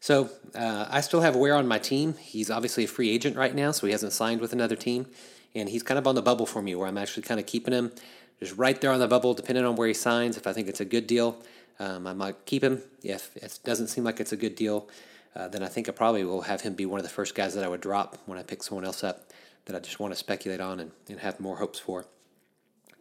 So 0.00 0.30
uh, 0.54 0.86
I 0.88 1.00
still 1.00 1.22
have 1.22 1.34
Ware 1.34 1.54
on 1.54 1.66
my 1.66 1.78
team. 1.78 2.14
He's 2.20 2.50
obviously 2.50 2.84
a 2.84 2.88
free 2.88 3.10
agent 3.10 3.36
right 3.36 3.54
now, 3.54 3.72
so 3.72 3.86
he 3.86 3.92
hasn't 3.92 4.12
signed 4.12 4.40
with 4.40 4.52
another 4.52 4.76
team. 4.76 5.06
And 5.54 5.68
he's 5.68 5.82
kind 5.82 5.98
of 5.98 6.06
on 6.06 6.14
the 6.14 6.22
bubble 6.22 6.46
for 6.46 6.60
me 6.60 6.74
where 6.74 6.86
I'm 6.86 6.98
actually 6.98 7.22
kind 7.22 7.40
of 7.40 7.46
keeping 7.46 7.72
him 7.72 7.90
just 8.38 8.56
right 8.56 8.78
there 8.80 8.92
on 8.92 9.00
the 9.00 9.08
bubble, 9.08 9.34
depending 9.34 9.64
on 9.64 9.74
where 9.74 9.88
he 9.88 9.94
signs. 9.94 10.36
If 10.36 10.46
I 10.46 10.52
think 10.52 10.68
it's 10.68 10.80
a 10.80 10.84
good 10.84 11.06
deal, 11.06 11.38
um, 11.80 12.06
I 12.06 12.12
might 12.12 12.44
keep 12.44 12.62
him. 12.62 12.82
If 13.02 13.34
it 13.36 13.58
doesn't 13.64 13.88
seem 13.88 14.04
like 14.04 14.20
it's 14.20 14.32
a 14.32 14.36
good 14.36 14.54
deal, 14.54 14.88
uh, 15.34 15.48
then 15.48 15.62
I 15.62 15.68
think 15.68 15.88
I 15.88 15.92
probably 15.92 16.24
will 16.24 16.42
have 16.42 16.60
him 16.60 16.74
be 16.74 16.86
one 16.86 17.00
of 17.00 17.04
the 17.04 17.10
first 17.12 17.34
guys 17.34 17.54
that 17.54 17.64
I 17.64 17.68
would 17.68 17.80
drop 17.80 18.18
when 18.26 18.38
I 18.38 18.42
pick 18.42 18.62
someone 18.62 18.84
else 18.84 19.02
up 19.02 19.30
that 19.66 19.76
I 19.76 19.80
just 19.80 20.00
want 20.00 20.12
to 20.12 20.18
speculate 20.18 20.60
on 20.60 20.80
and, 20.80 20.92
and 21.08 21.20
have 21.20 21.38
more 21.38 21.56
hopes 21.56 21.78
for. 21.78 22.06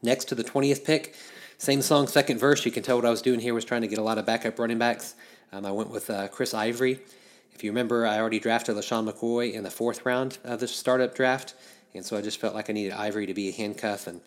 Next 0.04 0.26
to 0.26 0.36
the 0.36 0.44
20th 0.44 0.84
pick, 0.84 1.16
same 1.58 1.82
song, 1.82 2.08
second 2.08 2.38
verse. 2.38 2.66
You 2.66 2.72
can 2.72 2.84
tell 2.84 2.98
what 2.98 3.06
I 3.06 3.10
was 3.10 3.22
doing 3.22 3.40
here 3.40 3.54
was 3.54 3.66
trying 3.66 3.82
to 3.82 3.88
get 3.88 3.98
a 3.98 4.04
lot 4.04 4.18
of 4.18 4.26
backup 4.26 4.60
running 4.60 4.78
backs. 4.78 5.16
Um, 5.52 5.66
I 5.66 5.72
went 5.72 5.90
with 5.90 6.10
uh, 6.10 6.28
Chris 6.28 6.54
Ivory. 6.54 7.00
If 7.54 7.64
you 7.64 7.72
remember, 7.72 8.06
I 8.06 8.20
already 8.20 8.40
drafted 8.40 8.76
LeSean 8.76 9.10
McCoy 9.10 9.54
in 9.54 9.64
the 9.64 9.72
fourth 9.72 10.06
round 10.06 10.38
of 10.44 10.60
the 10.60 10.68
startup 10.68 11.16
draft, 11.16 11.54
and 11.94 12.06
so 12.06 12.18
I 12.18 12.22
just 12.22 12.42
felt 12.42 12.54
like 12.54 12.70
I 12.70 12.74
needed 12.74 12.92
Ivory 12.92 13.26
to 13.28 13.34
be 13.34 13.48
a 13.48 13.52
handcuff, 13.54 14.08
and 14.08 14.20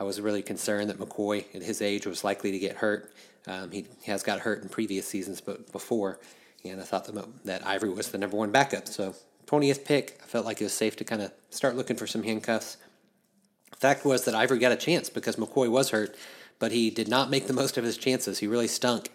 I 0.00 0.04
was 0.04 0.20
really 0.20 0.42
concerned 0.42 0.90
that 0.90 0.98
McCoy, 0.98 1.44
at 1.54 1.62
his 1.62 1.80
age, 1.80 2.06
was 2.06 2.24
likely 2.24 2.50
to 2.50 2.58
get 2.58 2.76
hurt. 2.76 3.12
Um, 3.46 3.70
he 3.70 3.86
has 4.06 4.24
got 4.24 4.40
hurt 4.40 4.62
in 4.62 4.68
previous 4.68 5.06
seasons, 5.06 5.40
but 5.40 5.70
before, 5.70 6.18
and 6.64 6.80
I 6.80 6.84
thought 6.84 7.04
that, 7.04 7.44
that 7.44 7.66
Ivory 7.66 7.90
was 7.90 8.10
the 8.10 8.18
number 8.18 8.36
one 8.36 8.50
backup. 8.50 8.88
So 8.88 9.14
20th 9.46 9.84
pick, 9.84 10.20
I 10.22 10.26
felt 10.26 10.46
like 10.46 10.60
it 10.60 10.64
was 10.64 10.72
safe 10.72 10.96
to 10.96 11.04
kind 11.04 11.22
of 11.22 11.32
start 11.50 11.76
looking 11.76 11.96
for 11.96 12.06
some 12.06 12.22
handcuffs. 12.22 12.76
Fact 13.76 14.04
was 14.04 14.24
that 14.24 14.34
Ivory 14.34 14.58
got 14.58 14.72
a 14.72 14.76
chance 14.76 15.10
because 15.10 15.36
McCoy 15.36 15.70
was 15.70 15.90
hurt, 15.90 16.16
but 16.58 16.72
he 16.72 16.90
did 16.90 17.08
not 17.08 17.30
make 17.30 17.46
the 17.46 17.52
most 17.62 17.76
of 17.76 17.84
his 17.84 17.96
chances. 17.96 18.38
He 18.38 18.46
really 18.46 18.68
stunk. 18.68 19.10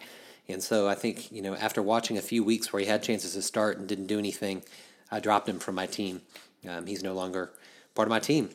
And 0.48 0.62
so 0.62 0.88
I 0.88 0.94
think, 0.94 1.30
you 1.30 1.42
know, 1.42 1.54
after 1.54 1.82
watching 1.82 2.16
a 2.16 2.22
few 2.22 2.42
weeks 2.42 2.72
where 2.72 2.80
he 2.80 2.86
had 2.86 3.02
chances 3.02 3.34
to 3.34 3.42
start 3.42 3.78
and 3.78 3.86
didn't 3.86 4.06
do 4.06 4.18
anything, 4.18 4.62
I 5.10 5.20
dropped 5.20 5.48
him 5.48 5.58
from 5.58 5.74
my 5.74 5.86
team. 5.86 6.22
Um, 6.68 6.86
he's 6.86 7.02
no 7.02 7.14
longer 7.14 7.52
part 7.94 8.08
of 8.08 8.10
my 8.10 8.18
team. 8.18 8.50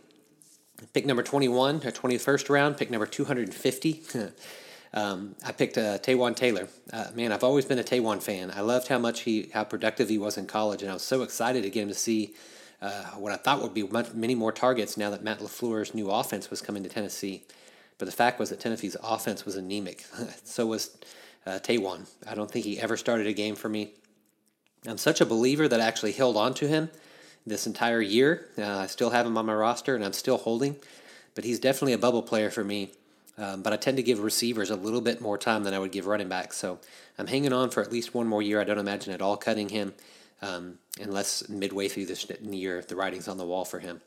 Pick 0.93 1.05
number 1.05 1.23
21, 1.23 1.77
or 1.77 1.91
21st 1.91 2.49
round, 2.49 2.77
pick 2.77 2.89
number 2.89 3.05
250. 3.05 4.01
um, 4.93 5.35
I 5.45 5.51
picked 5.51 5.77
uh, 5.77 5.97
Taywan 5.97 6.35
Taylor. 6.35 6.67
Uh, 6.91 7.07
man, 7.15 7.31
I've 7.31 7.43
always 7.43 7.65
been 7.65 7.79
a 7.79 7.83
Taywan 7.83 8.21
fan. 8.21 8.51
I 8.55 8.61
loved 8.61 8.87
how 8.87 8.99
much 8.99 9.21
he, 9.21 9.49
how 9.53 9.63
productive 9.63 10.09
he 10.09 10.17
was 10.17 10.37
in 10.37 10.45
college, 10.45 10.81
and 10.81 10.91
I 10.91 10.93
was 10.93 11.03
so 11.03 11.23
excited 11.23 11.63
to 11.63 11.69
get 11.69 11.83
him 11.83 11.89
to 11.89 11.95
see 11.95 12.35
uh, 12.81 13.05
what 13.17 13.31
I 13.31 13.37
thought 13.37 13.61
would 13.61 13.73
be 13.73 13.83
much, 13.83 14.13
many 14.13 14.35
more 14.35 14.51
targets 14.51 14.97
now 14.97 15.09
that 15.09 15.23
Matt 15.23 15.39
LaFleur's 15.39 15.95
new 15.95 16.11
offense 16.11 16.49
was 16.49 16.61
coming 16.61 16.83
to 16.83 16.89
Tennessee. 16.89 17.43
But 17.97 18.05
the 18.05 18.11
fact 18.11 18.39
was 18.39 18.49
that 18.49 18.59
Tennessee's 18.59 18.97
offense 19.01 19.45
was 19.45 19.55
anemic. 19.55 20.05
so 20.43 20.65
was 20.67 20.97
uh, 21.45 21.59
Taywan. 21.63 22.09
I 22.27 22.35
don't 22.35 22.51
think 22.51 22.65
he 22.65 22.79
ever 22.79 22.97
started 22.97 23.25
a 23.25 23.33
game 23.33 23.55
for 23.55 23.69
me. 23.69 23.93
I'm 24.85 24.97
such 24.97 25.21
a 25.21 25.25
believer 25.25 25.67
that 25.67 25.79
I 25.79 25.85
actually 25.85 26.11
held 26.11 26.35
on 26.35 26.53
to 26.55 26.67
him 26.67 26.89
this 27.45 27.65
entire 27.65 28.01
year. 28.01 28.49
Uh, 28.57 28.79
I 28.79 28.87
still 28.87 29.11
have 29.11 29.25
him 29.25 29.37
on 29.37 29.45
my 29.45 29.53
roster 29.53 29.95
and 29.95 30.03
I'm 30.03 30.13
still 30.13 30.37
holding, 30.37 30.75
but 31.35 31.45
he's 31.45 31.59
definitely 31.59 31.93
a 31.93 31.97
bubble 31.97 32.21
player 32.21 32.49
for 32.49 32.63
me. 32.63 32.91
Um, 33.37 33.63
but 33.63 33.73
I 33.73 33.77
tend 33.77 33.97
to 33.97 34.03
give 34.03 34.19
receivers 34.19 34.69
a 34.69 34.75
little 34.75 35.01
bit 35.01 35.19
more 35.19 35.37
time 35.37 35.63
than 35.63 35.73
I 35.73 35.79
would 35.79 35.91
give 35.91 36.05
running 36.05 36.29
backs. 36.29 36.57
So 36.57 36.79
I'm 37.17 37.27
hanging 37.27 37.53
on 37.53 37.71
for 37.71 37.81
at 37.81 37.91
least 37.91 38.13
one 38.13 38.27
more 38.27 38.41
year. 38.41 38.61
I 38.61 38.63
don't 38.63 38.77
imagine 38.77 39.13
at 39.13 39.21
all 39.21 39.37
cutting 39.37 39.69
him 39.69 39.93
um, 40.41 40.77
unless 41.01 41.49
midway 41.49 41.87
through 41.87 42.05
this 42.05 42.27
year 42.41 42.83
the 42.87 42.95
writing's 42.95 43.27
on 43.27 43.37
the 43.37 43.45
wall 43.45 43.65
for 43.65 43.79
him. 43.79 44.01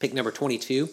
Pick 0.00 0.12
number 0.12 0.30
22 0.30 0.88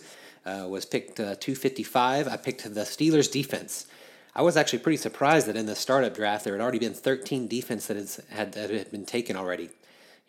uh, 0.46 0.68
was 0.70 0.86
picked 0.86 1.20
uh, 1.20 1.36
255. 1.40 2.28
I 2.28 2.38
picked 2.38 2.64
the 2.64 2.82
Steelers 2.82 3.32
defense. 3.32 3.88
I 4.36 4.42
was 4.42 4.58
actually 4.58 4.80
pretty 4.80 4.98
surprised 4.98 5.48
that 5.48 5.56
in 5.56 5.66
the 5.66 5.76
startup 5.76 6.16
draft 6.16 6.44
there 6.44 6.54
had 6.54 6.62
already 6.62 6.80
been 6.80 6.94
13 6.94 7.48
defense 7.48 7.88
that, 7.88 7.98
had, 8.30 8.54
that 8.54 8.70
had 8.70 8.92
been 8.92 9.06
taken 9.06 9.36
already. 9.36 9.70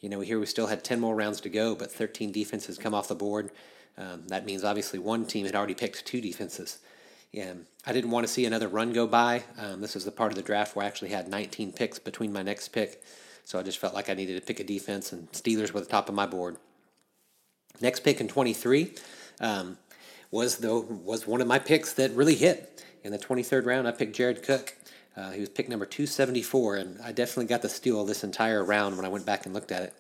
You 0.01 0.11
know, 0.11 0.21
here 0.21 0.39
we 0.39 0.47
still 0.47 0.67
had 0.67 0.85
10 0.85 1.01
more 1.01 1.15
rounds 1.15 1.41
to 1.43 1.49
go, 1.49 1.75
but 1.75 1.91
13 1.91 2.31
defenses 2.31 2.77
come 2.77 2.95
off 2.95 3.09
the 3.09 3.15
board. 3.15 3.51
Um, 3.97 4.27
that 4.29 4.45
means 4.45 4.65
obviously 4.65 4.99
one 4.99 5.25
team 5.25 5.47
had 5.47 5.55
already 5.55 5.75
picked 5.75 6.05
two 6.05 6.21
defenses. 6.21 6.79
And 7.33 7.67
I 7.87 7.93
didn't 7.93 8.11
want 8.11 8.27
to 8.27 8.33
see 8.33 8.45
another 8.47 8.69
run 8.69 8.93
go 8.93 9.07
by. 9.07 9.43
Um, 9.59 9.81
this 9.81 9.97
is 9.97 10.05
the 10.05 10.11
part 10.11 10.33
of 10.33 10.37
the 10.37 10.43
draft 10.43 10.77
where 10.77 10.85
I 10.85 10.89
actually 10.89 11.11
had 11.11 11.29
19 11.29 11.73
picks 11.73 11.99
between 11.99 12.33
my 12.33 12.43
next 12.43 12.69
pick. 12.69 13.03
So 13.45 13.59
I 13.59 13.63
just 13.63 13.79
felt 13.79 13.95
like 13.95 14.09
I 14.09 14.15
needed 14.15 14.41
to 14.41 14.47
pick 14.47 14.61
a 14.61 14.65
defense, 14.65 15.13
and 15.13 15.31
Steelers 15.33 15.73
were 15.73 15.81
the 15.81 15.87
top 15.87 16.09
of 16.09 16.15
my 16.15 16.27
board. 16.27 16.57
Next 17.81 18.01
pick 18.01 18.21
in 18.21 18.29
23 18.29 18.95
um, 19.41 19.79
was 20.31 20.59
though 20.59 20.81
was 20.81 21.27
one 21.27 21.41
of 21.41 21.47
my 21.47 21.59
picks 21.59 21.93
that 21.95 22.13
really 22.13 22.37
hit 22.37 22.85
in 23.03 23.13
the 23.13 23.19
23rd 23.19 23.67
round. 23.67 23.87
I 23.87 23.91
picked 23.91 24.17
Jared 24.17 24.43
Cook. 24.43 24.77
Uh, 25.17 25.31
he 25.31 25.41
was 25.41 25.49
pick 25.49 25.69
number 25.69 25.87
274, 25.87 26.77
and 26.77 27.01
I 27.03 27.13
definitely 27.13 27.47
got 27.47 27.63
the 27.63 27.69
steal 27.69 28.05
this 28.05 28.25
entire 28.25 28.65
round 28.65 28.97
when 28.97 29.05
I 29.05 29.09
went 29.09 29.27
back 29.27 29.45
and 29.45 29.55
looked 29.55 29.71
at 29.71 29.83
it. 29.83 29.95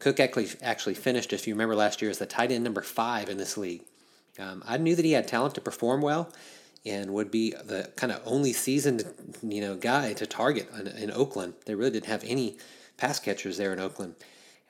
Cook 0.00 0.18
actually 0.18 0.48
actually 0.62 0.94
finished, 0.94 1.32
if 1.32 1.46
you 1.46 1.54
remember 1.54 1.76
last 1.76 2.02
year, 2.02 2.10
as 2.10 2.18
the 2.18 2.26
tight 2.26 2.50
end 2.50 2.64
number 2.64 2.82
five 2.82 3.28
in 3.28 3.36
this 3.36 3.56
league. 3.56 3.82
Um, 4.38 4.64
I 4.66 4.78
knew 4.78 4.96
that 4.96 5.04
he 5.04 5.12
had 5.12 5.28
talent 5.28 5.54
to 5.54 5.60
perform 5.60 6.00
well, 6.00 6.32
and 6.84 7.12
would 7.12 7.30
be 7.30 7.50
the 7.52 7.90
kind 7.96 8.12
of 8.12 8.22
only 8.24 8.52
seasoned 8.52 9.04
you 9.42 9.60
know 9.60 9.76
guy 9.76 10.14
to 10.14 10.26
target 10.26 10.68
in, 10.78 10.86
in 10.88 11.10
Oakland. 11.10 11.54
They 11.66 11.74
really 11.74 11.92
didn't 11.92 12.06
have 12.06 12.24
any 12.24 12.56
pass 12.96 13.20
catchers 13.20 13.58
there 13.58 13.72
in 13.72 13.78
Oakland. 13.78 14.14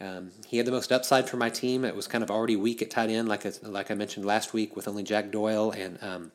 Um, 0.00 0.32
he 0.46 0.56
had 0.56 0.66
the 0.66 0.72
most 0.72 0.90
upside 0.90 1.28
for 1.28 1.37
my 1.37 1.50
team. 1.50 1.84
It 1.84 1.94
was 1.94 2.06
kind 2.06 2.25
of 2.25 2.30
already 2.30 2.56
weak 2.56 2.82
at 2.82 2.90
tight 2.90 3.10
end, 3.10 3.28
like 3.28 3.46
I, 3.46 3.52
like 3.62 3.90
I 3.90 3.94
mentioned 3.94 4.25
last 4.25 4.52
week, 4.52 4.75
with 4.75 4.88
only 4.88 5.02
Jack 5.02 5.30
Doyle 5.30 5.70
and 5.70 6.02
um, 6.02 6.32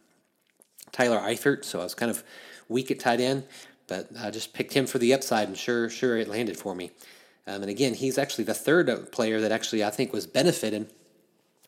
Tyler 0.91 1.19
Eifert. 1.19 1.65
So 1.65 1.79
I 1.81 1.83
was 1.83 1.95
kind 1.95 2.11
of 2.11 2.23
weak 2.69 2.91
at 2.91 2.99
tight 2.99 3.19
end, 3.19 3.43
but 3.87 4.07
I 4.19 4.29
just 4.29 4.53
picked 4.53 4.73
him 4.73 4.85
for 4.85 4.99
the 4.99 5.13
upside, 5.13 5.47
and 5.47 5.57
sure, 5.57 5.89
sure, 5.89 6.17
it 6.17 6.27
landed 6.27 6.57
for 6.57 6.75
me. 6.75 6.91
Um, 7.47 7.61
and 7.61 7.69
again, 7.69 7.93
he's 7.93 8.17
actually 8.17 8.45
the 8.45 8.53
third 8.53 9.11
player 9.11 9.39
that 9.41 9.51
actually 9.51 9.83
I 9.83 9.91
think 9.91 10.11
was 10.11 10.25
benefited 10.25 10.89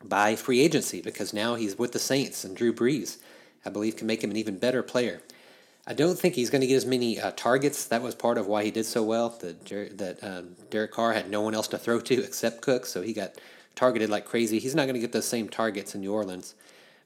by 0.03 0.35
free 0.35 0.59
agency 0.61 1.01
because 1.01 1.33
now 1.33 1.55
he's 1.55 1.77
with 1.77 1.91
the 1.91 1.99
Saints 1.99 2.43
and 2.43 2.55
Drew 2.55 2.73
Brees, 2.73 3.17
I 3.65 3.69
believe, 3.69 3.95
can 3.95 4.07
make 4.07 4.23
him 4.23 4.31
an 4.31 4.37
even 4.37 4.57
better 4.57 4.81
player. 4.83 5.21
I 5.89 5.93
don't 5.93 6.19
think 6.19 6.35
he's 6.35 6.49
going 6.49 6.61
to 6.61 6.67
get 6.67 6.75
as 6.75 6.85
many 6.85 7.19
uh, 7.19 7.31
targets. 7.35 7.85
That 7.85 8.01
was 8.01 8.13
part 8.13 8.37
of 8.37 8.45
why 8.45 8.65
he 8.65 8.71
did 8.71 8.85
so 8.85 9.03
well. 9.03 9.29
That 9.39 9.65
that 9.97 10.21
um, 10.21 10.55
Derek 10.69 10.91
Carr 10.91 11.13
had 11.13 11.29
no 11.29 11.41
one 11.41 11.55
else 11.55 11.69
to 11.69 11.77
throw 11.77 12.01
to 12.01 12.23
except 12.23 12.61
Cook, 12.61 12.85
so 12.85 13.01
he 13.01 13.13
got 13.13 13.35
targeted 13.73 14.09
like 14.09 14.25
crazy. 14.25 14.59
He's 14.59 14.75
not 14.75 14.83
going 14.83 14.95
to 14.95 14.99
get 14.99 15.13
those 15.13 15.27
same 15.27 15.47
targets 15.47 15.95
in 15.95 16.01
New 16.01 16.13
Orleans, 16.13 16.55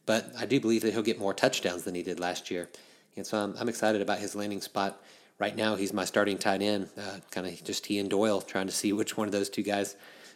but 0.08 0.32
I 0.38 0.48
do 0.48 0.60
believe 0.60 0.82
that 0.82 0.94
he'll 0.94 1.04
get 1.04 1.20
more 1.20 1.34
touchdowns 1.34 1.84
than 1.84 1.94
he 1.94 2.02
did 2.02 2.20
last 2.20 2.50
year, 2.50 2.70
and 3.16 3.26
so 3.26 3.38
I'm, 3.38 3.56
I'm 3.60 3.70
excited 3.70 4.02
about 4.02 4.18
his 4.18 4.36
landing 4.36 4.62
spot. 4.62 5.00
Right 5.42 5.56
now, 5.56 5.76
he's 5.76 5.92
my 5.92 6.06
starting 6.06 6.38
tight 6.38 6.62
end, 6.62 6.88
uh, 6.96 7.18
kind 7.32 7.48
of 7.48 7.64
just 7.64 7.88
he 7.88 7.98
and 7.98 8.08
Doyle, 8.08 8.42
trying 8.42 8.68
to 8.68 8.72
see 8.72 8.94
which 8.94 9.18
one 9.18 9.28
of 9.28 9.32
those 9.32 9.50
two 9.50 9.64
guys 9.64 9.96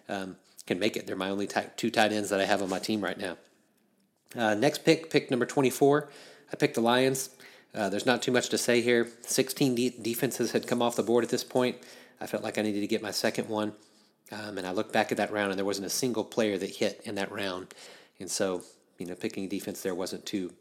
um, 0.09 0.35
can 0.65 0.79
make 0.79 0.97
it. 0.97 1.05
They're 1.05 1.15
my 1.15 1.29
only 1.29 1.47
two 1.77 1.91
tight 1.91 2.12
ends 2.12 2.31
that 2.31 2.41
I 2.41 2.45
have 2.45 2.63
on 2.63 2.69
my 2.69 2.79
team 2.79 3.01
right 3.01 3.15
now. 3.15 3.38
Uh, 4.35 4.55
next 4.55 4.83
pick, 4.83 5.12
pick 5.12 5.29
number 5.29 5.45
24, 5.45 6.09
I 6.51 6.55
picked 6.55 6.74
the 6.74 6.81
Lions. 6.81 7.29
Uh, 7.75 7.88
there's 7.88 8.07
not 8.07 8.24
too 8.24 8.31
much 8.31 8.50
to 8.50 8.57
say 8.57 8.81
here. 8.81 9.07
16 9.21 9.75
de- 9.75 9.89
defenses 9.91 10.53
had 10.53 10.65
come 10.65 10.81
off 10.81 10.95
the 10.95 11.03
board 11.03 11.24
at 11.24 11.29
this 11.29 11.43
point. 11.43 11.75
I 12.19 12.25
felt 12.25 12.41
like 12.41 12.57
I 12.57 12.63
needed 12.63 12.81
to 12.81 12.88
get 12.88 13.03
my 13.03 13.12
second 13.12 13.47
one. 13.47 13.74
Um, 14.31 14.57
and 14.57 14.65
I 14.65 14.71
looked 14.71 14.91
back 14.91 15.12
at 15.12 15.17
that 15.19 15.31
round, 15.31 15.51
and 15.51 15.59
there 15.59 15.65
wasn't 15.65 15.85
a 15.85 15.91
single 15.91 16.24
player 16.24 16.57
that 16.57 16.77
hit 16.77 17.01
in 17.05 17.13
that 17.13 17.31
round. 17.31 17.75
And 18.19 18.31
so, 18.31 18.63
you 18.97 19.05
know, 19.05 19.13
picking 19.13 19.45
a 19.45 19.47
defense 19.47 19.83
there 19.83 19.93
wasn't 19.93 20.25
too 20.25 20.53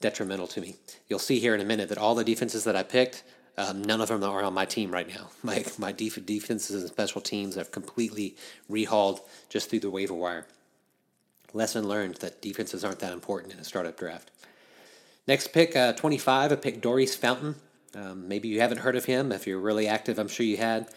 detrimental 0.00 0.46
to 0.46 0.60
me. 0.60 0.76
You'll 1.08 1.18
see 1.18 1.40
here 1.40 1.56
in 1.56 1.60
a 1.60 1.64
minute 1.64 1.88
that 1.88 1.98
all 1.98 2.14
the 2.14 2.22
defenses 2.22 2.62
that 2.62 2.76
I 2.76 2.84
picked, 2.84 3.24
um, 3.60 3.82
none 3.82 4.00
of 4.00 4.08
them 4.08 4.24
are 4.24 4.42
on 4.42 4.54
my 4.54 4.64
team 4.64 4.90
right 4.90 5.08
now. 5.08 5.28
My, 5.42 5.64
my 5.78 5.92
def- 5.92 6.24
defenses 6.24 6.80
and 6.80 6.90
special 6.90 7.20
teams 7.20 7.56
have 7.56 7.70
completely 7.70 8.36
rehauled 8.70 9.20
just 9.48 9.68
through 9.68 9.80
the 9.80 9.90
waiver 9.90 10.14
wire. 10.14 10.46
Lesson 11.52 11.88
learned 11.88 12.16
that 12.16 12.40
defenses 12.40 12.84
aren't 12.84 13.00
that 13.00 13.12
important 13.12 13.52
in 13.52 13.58
a 13.58 13.64
startup 13.64 13.96
draft. 13.96 14.30
Next 15.26 15.48
pick, 15.48 15.74
uh, 15.74 15.92
25, 15.94 16.52
I 16.52 16.56
picked 16.56 16.80
Daurice 16.80 17.16
Fountain. 17.16 17.56
Um, 17.94 18.28
maybe 18.28 18.48
you 18.48 18.60
haven't 18.60 18.78
heard 18.78 18.96
of 18.96 19.06
him. 19.06 19.32
If 19.32 19.46
you're 19.46 19.58
really 19.58 19.88
active, 19.88 20.18
I'm 20.18 20.28
sure 20.28 20.46
you 20.46 20.56
had. 20.56 20.88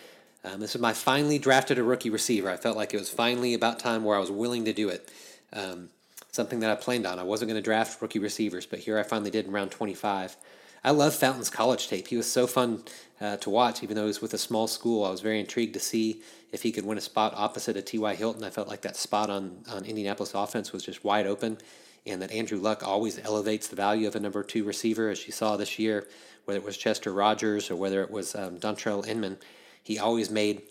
Um, 0.43 0.60
this 0.60 0.75
is 0.75 0.82
my 0.82 0.93
finally 0.93 1.39
drafted 1.39 1.79
a 1.79 1.84
rookie 1.84 2.10
receiver. 2.10 2.50
I 2.50 2.58
felt 2.58 2.77
like 2.77 2.93
it 2.93 3.00
was 3.00 3.10
finally 3.10 3.53
about 3.53 3.79
time 3.79 4.03
where 4.03 4.15
I 4.15 4.20
was 4.20 4.32
willing 4.32 4.65
to 4.65 4.74
do 4.74 4.89
it. 4.89 5.10
Um, 5.53 5.89
something 6.32 6.60
that 6.60 6.70
I 6.70 6.75
planned 6.75 7.05
on. 7.05 7.20
I 7.20 7.24
wasn't 7.24 7.50
going 7.50 7.62
to 7.62 7.63
draft 7.63 8.01
rookie 8.01 8.20
receivers, 8.20 8.65
but 8.65 8.79
here 8.79 8.98
I 8.98 9.03
finally 9.03 9.32
did 9.32 9.46
in 9.46 9.51
round 9.51 9.72
25. 9.72 10.36
I 10.83 10.91
love 10.91 11.15
Fountain's 11.15 11.49
college 11.49 11.87
tape. 11.87 12.07
He 12.07 12.17
was 12.17 12.29
so 12.29 12.45
fun 12.45 12.83
uh, 13.21 13.37
to 13.37 13.49
watch, 13.49 13.83
even 13.83 13.95
though 13.95 14.03
he 14.03 14.07
was 14.07 14.21
with 14.21 14.33
a 14.33 14.37
small 14.37 14.67
school. 14.67 15.05
I 15.05 15.11
was 15.11 15.21
very 15.21 15.39
intrigued 15.39 15.73
to 15.75 15.79
see 15.79 16.21
if 16.51 16.61
he 16.61 16.71
could 16.71 16.85
win 16.85 16.97
a 16.97 17.01
spot 17.01 17.33
opposite 17.35 17.77
of 17.77 17.85
T.Y. 17.85 18.15
Hilton. 18.15 18.43
I 18.43 18.49
felt 18.49 18.67
like 18.67 18.81
that 18.81 18.97
spot 18.97 19.29
on, 19.29 19.63
on 19.69 19.85
Indianapolis 19.85 20.33
offense 20.33 20.73
was 20.73 20.83
just 20.83 21.03
wide 21.03 21.25
open 21.25 21.57
and 22.05 22.21
that 22.21 22.31
Andrew 22.31 22.59
Luck 22.59 22.85
always 22.85 23.19
elevates 23.19 23.67
the 23.67 23.75
value 23.75 24.07
of 24.07 24.15
a 24.15 24.19
number 24.19 24.43
two 24.43 24.63
receiver, 24.63 25.09
as 25.09 25.25
you 25.25 25.31
saw 25.31 25.55
this 25.55 25.79
year, 25.79 26.07
whether 26.45 26.59
it 26.59 26.65
was 26.65 26.77
Chester 26.77 27.13
Rogers 27.13 27.71
or 27.71 27.75
whether 27.75 28.01
it 28.01 28.11
was 28.11 28.35
um, 28.35 28.57
Dontrelle 28.57 29.07
Inman. 29.07 29.37
He 29.81 29.99
always 29.99 30.29
made 30.29 30.63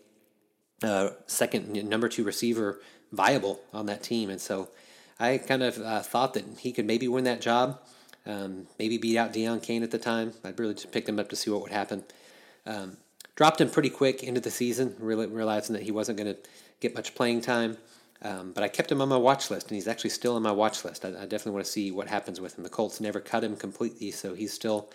uh, 0.82 1.10
second 1.26 1.72
number 1.88 2.08
two 2.08 2.24
receiver 2.24 2.80
viable 3.12 3.60
on 3.72 3.86
that 3.86 4.02
team, 4.02 4.30
and 4.30 4.40
so 4.40 4.68
I 5.18 5.38
kind 5.38 5.62
of 5.62 5.78
uh, 5.78 6.00
thought 6.00 6.34
that 6.34 6.44
he 6.58 6.72
could 6.72 6.86
maybe 6.86 7.08
win 7.08 7.24
that 7.24 7.40
job, 7.40 7.80
um, 8.26 8.66
maybe 8.78 8.98
beat 8.98 9.16
out 9.16 9.32
Deon 9.32 9.62
Cain 9.62 9.82
at 9.82 9.90
the 9.90 9.98
time. 9.98 10.32
I'd 10.44 10.58
really 10.58 10.74
just 10.74 10.92
picked 10.92 11.08
him 11.08 11.18
up 11.18 11.28
to 11.30 11.36
see 11.36 11.50
what 11.50 11.62
would 11.62 11.72
happen. 11.72 12.04
Um, 12.66 12.96
dropped 13.34 13.60
him 13.60 13.70
pretty 13.70 13.90
quick 13.90 14.22
into 14.22 14.40
the 14.40 14.50
season, 14.50 14.94
really 14.98 15.26
realizing 15.26 15.74
that 15.74 15.82
he 15.82 15.90
wasn't 15.90 16.18
going 16.18 16.34
to 16.34 16.40
get 16.80 16.94
much 16.94 17.14
playing 17.14 17.40
time. 17.40 17.78
Um, 18.22 18.52
but 18.52 18.62
I 18.62 18.68
kept 18.68 18.92
him 18.92 19.00
on 19.00 19.08
my 19.08 19.16
watch 19.16 19.50
list, 19.50 19.68
and 19.68 19.74
he's 19.74 19.88
actually 19.88 20.10
still 20.10 20.36
on 20.36 20.42
my 20.42 20.52
watch 20.52 20.84
list. 20.84 21.04
I, 21.04 21.08
I, 21.08 21.22
definitely 21.22 21.52
want 21.52 21.66
to 21.66 21.72
see 21.72 21.90
what 21.90 22.06
happens 22.06 22.40
with 22.40 22.56
him. 22.56 22.62
The 22.62 22.70
Colts 22.70 23.00
never 23.00 23.18
cut 23.18 23.42
him 23.42 23.56
completely, 23.56 24.12
so 24.12 24.34
he's 24.34 24.52
still 24.52 24.90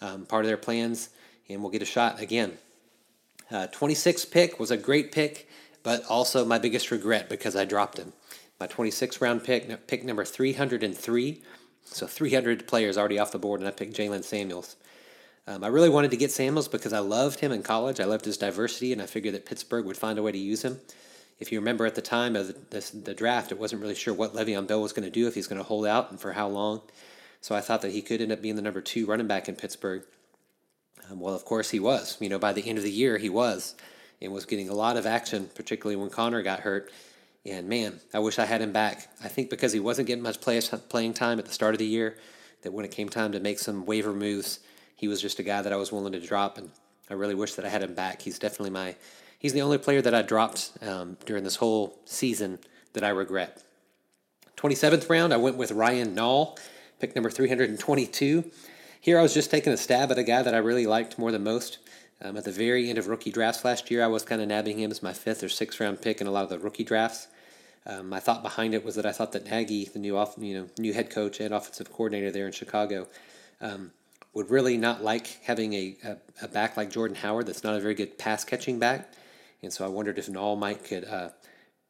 um, 0.00 0.26
part 0.26 0.44
of 0.44 0.48
their 0.48 0.56
plans, 0.56 1.08
and 1.48 1.60
we'll 1.60 1.72
get 1.72 1.82
a 1.82 1.86
shot 1.86 2.20
again. 2.20 2.56
Uh, 3.50 3.66
26th 3.72 4.30
pick 4.30 4.60
was 4.60 4.70
a 4.70 4.76
great 4.76 5.10
pick, 5.10 5.48
but 5.82 6.04
also 6.08 6.44
my 6.44 6.58
biggest 6.58 6.92
regret 6.92 7.28
because 7.28 7.56
I 7.56 7.64
dropped 7.64 7.98
him. 7.98 8.12
My 8.60 8.68
26th 8.68 9.20
round 9.20 9.42
pick, 9.42 9.86
pick 9.88 10.04
number 10.04 10.24
303. 10.24 11.42
So 11.94 12.06
300 12.06 12.66
players 12.66 12.96
already 12.96 13.18
off 13.18 13.32
the 13.32 13.38
board, 13.38 13.60
and 13.60 13.68
I 13.68 13.72
picked 13.72 13.96
Jaylen 13.96 14.24
Samuels. 14.24 14.76
Um, 15.46 15.64
I 15.64 15.68
really 15.68 15.88
wanted 15.88 16.10
to 16.10 16.16
get 16.16 16.30
Samuels 16.30 16.68
because 16.68 16.92
I 16.92 16.98
loved 16.98 17.40
him 17.40 17.52
in 17.52 17.62
college. 17.62 18.00
I 18.00 18.04
loved 18.04 18.24
his 18.24 18.36
diversity, 18.36 18.92
and 18.92 19.00
I 19.00 19.06
figured 19.06 19.34
that 19.34 19.46
Pittsburgh 19.46 19.86
would 19.86 19.96
find 19.96 20.18
a 20.18 20.22
way 20.22 20.32
to 20.32 20.38
use 20.38 20.62
him 20.62 20.80
if 21.38 21.52
you 21.52 21.58
remember 21.58 21.86
at 21.86 21.94
the 21.94 22.02
time 22.02 22.34
of 22.34 22.48
the, 22.70 23.00
the 23.04 23.14
draft, 23.14 23.52
it 23.52 23.58
wasn't 23.58 23.80
really 23.80 23.94
sure 23.94 24.12
what 24.12 24.34
Le'Veon 24.34 24.66
Bell 24.66 24.82
was 24.82 24.92
going 24.92 25.04
to 25.04 25.10
do, 25.10 25.28
if 25.28 25.34
he's 25.34 25.46
going 25.46 25.60
to 25.60 25.66
hold 25.66 25.86
out 25.86 26.10
and 26.10 26.20
for 26.20 26.32
how 26.32 26.48
long. 26.48 26.82
So 27.40 27.54
I 27.54 27.60
thought 27.60 27.82
that 27.82 27.92
he 27.92 28.02
could 28.02 28.20
end 28.20 28.32
up 28.32 28.42
being 28.42 28.56
the 28.56 28.62
number 28.62 28.80
two 28.80 29.06
running 29.06 29.28
back 29.28 29.48
in 29.48 29.54
Pittsburgh. 29.54 30.02
Um, 31.08 31.20
well, 31.20 31.34
of 31.34 31.44
course 31.44 31.70
he 31.70 31.78
was. 31.78 32.16
You 32.20 32.28
know, 32.28 32.38
by 32.38 32.52
the 32.52 32.68
end 32.68 32.78
of 32.78 32.84
the 32.84 32.90
year, 32.90 33.18
he 33.18 33.28
was 33.28 33.76
and 34.20 34.32
was 34.32 34.46
getting 34.46 34.68
a 34.68 34.74
lot 34.74 34.96
of 34.96 35.06
action, 35.06 35.48
particularly 35.54 35.94
when 35.94 36.10
Conner 36.10 36.42
got 36.42 36.60
hurt. 36.60 36.90
And 37.46 37.68
man, 37.68 38.00
I 38.12 38.18
wish 38.18 38.38
I 38.38 38.44
had 38.44 38.60
him 38.60 38.72
back. 38.72 39.08
I 39.22 39.28
think 39.28 39.50
because 39.50 39.72
he 39.72 39.80
wasn't 39.80 40.08
getting 40.08 40.22
much 40.22 40.40
play, 40.40 40.60
playing 40.88 41.14
time 41.14 41.38
at 41.38 41.46
the 41.46 41.52
start 41.52 41.74
of 41.74 41.78
the 41.78 41.86
year, 41.86 42.16
that 42.62 42.72
when 42.72 42.84
it 42.84 42.90
came 42.90 43.08
time 43.08 43.32
to 43.32 43.40
make 43.40 43.58
some 43.58 43.86
waiver 43.86 44.12
moves, 44.12 44.60
he 44.96 45.08
was 45.08 45.22
just 45.22 45.38
a 45.38 45.42
guy 45.42 45.62
that 45.62 45.72
I 45.72 45.76
was 45.76 45.92
willing 45.92 46.12
to 46.12 46.20
drop. 46.20 46.58
And 46.58 46.70
I 47.08 47.14
really 47.14 47.34
wish 47.34 47.54
that 47.54 47.64
I 47.64 47.68
had 47.68 47.82
him 47.82 47.94
back. 47.94 48.22
He's 48.22 48.38
definitely 48.38 48.70
my 48.70 48.96
He's 49.38 49.52
the 49.52 49.62
only 49.62 49.78
player 49.78 50.02
that 50.02 50.14
I 50.14 50.22
dropped 50.22 50.72
um, 50.82 51.16
during 51.24 51.44
this 51.44 51.56
whole 51.56 52.00
season 52.04 52.58
that 52.92 53.04
I 53.04 53.10
regret. 53.10 53.62
27th 54.56 55.08
round, 55.08 55.32
I 55.32 55.36
went 55.36 55.56
with 55.56 55.70
Ryan 55.70 56.16
Nall, 56.16 56.58
pick 56.98 57.14
number 57.14 57.30
322. 57.30 58.50
Here 59.00 59.16
I 59.16 59.22
was 59.22 59.32
just 59.32 59.50
taking 59.50 59.72
a 59.72 59.76
stab 59.76 60.10
at 60.10 60.18
a 60.18 60.24
guy 60.24 60.42
that 60.42 60.54
I 60.54 60.58
really 60.58 60.86
liked 60.86 61.18
more 61.18 61.30
than 61.30 61.44
most. 61.44 61.78
Um, 62.20 62.36
at 62.36 62.44
the 62.44 62.52
very 62.52 62.88
end 62.88 62.98
of 62.98 63.06
rookie 63.06 63.30
drafts 63.30 63.64
last 63.64 63.90
year, 63.90 64.02
I 64.02 64.08
was 64.08 64.24
kind 64.24 64.42
of 64.42 64.48
nabbing 64.48 64.78
him 64.78 64.90
as 64.90 65.02
my 65.02 65.12
fifth 65.12 65.42
or 65.42 65.48
sixth 65.48 65.78
round 65.78 66.02
pick 66.02 66.20
in 66.20 66.26
a 66.26 66.30
lot 66.30 66.42
of 66.42 66.50
the 66.50 66.58
rookie 66.58 66.84
drafts. 66.84 67.28
Um, 67.86 68.08
my 68.08 68.20
thought 68.20 68.42
behind 68.42 68.74
it 68.74 68.84
was 68.84 68.96
that 68.96 69.06
I 69.06 69.12
thought 69.12 69.32
that 69.32 69.48
Nagy, 69.48 69.84
the 69.86 69.98
new 69.98 70.16
off, 70.16 70.34
you 70.36 70.54
know 70.54 70.68
new 70.78 70.92
head 70.92 71.10
coach 71.10 71.40
and 71.40 71.54
offensive 71.54 71.92
coordinator 71.92 72.30
there 72.30 72.46
in 72.46 72.52
Chicago, 72.52 73.06
um, 73.60 73.92
would 74.34 74.50
really 74.50 74.76
not 74.76 75.02
like 75.02 75.26
having 75.44 75.72
a, 75.72 75.96
a, 76.04 76.16
a, 76.42 76.48
back 76.48 76.76
like 76.76 76.90
Jordan 76.90 77.16
Howard 77.16 77.46
that's 77.46 77.64
not 77.64 77.76
a 77.76 77.80
very 77.80 77.94
good 77.94 78.18
pass 78.18 78.44
catching 78.44 78.78
back. 78.78 79.12
And 79.62 79.72
so 79.72 79.84
I 79.84 79.88
wondered 79.88 80.18
if 80.18 80.26
Nall 80.26 80.58
Mike 80.58 80.84
could 80.84 81.04
uh, 81.04 81.30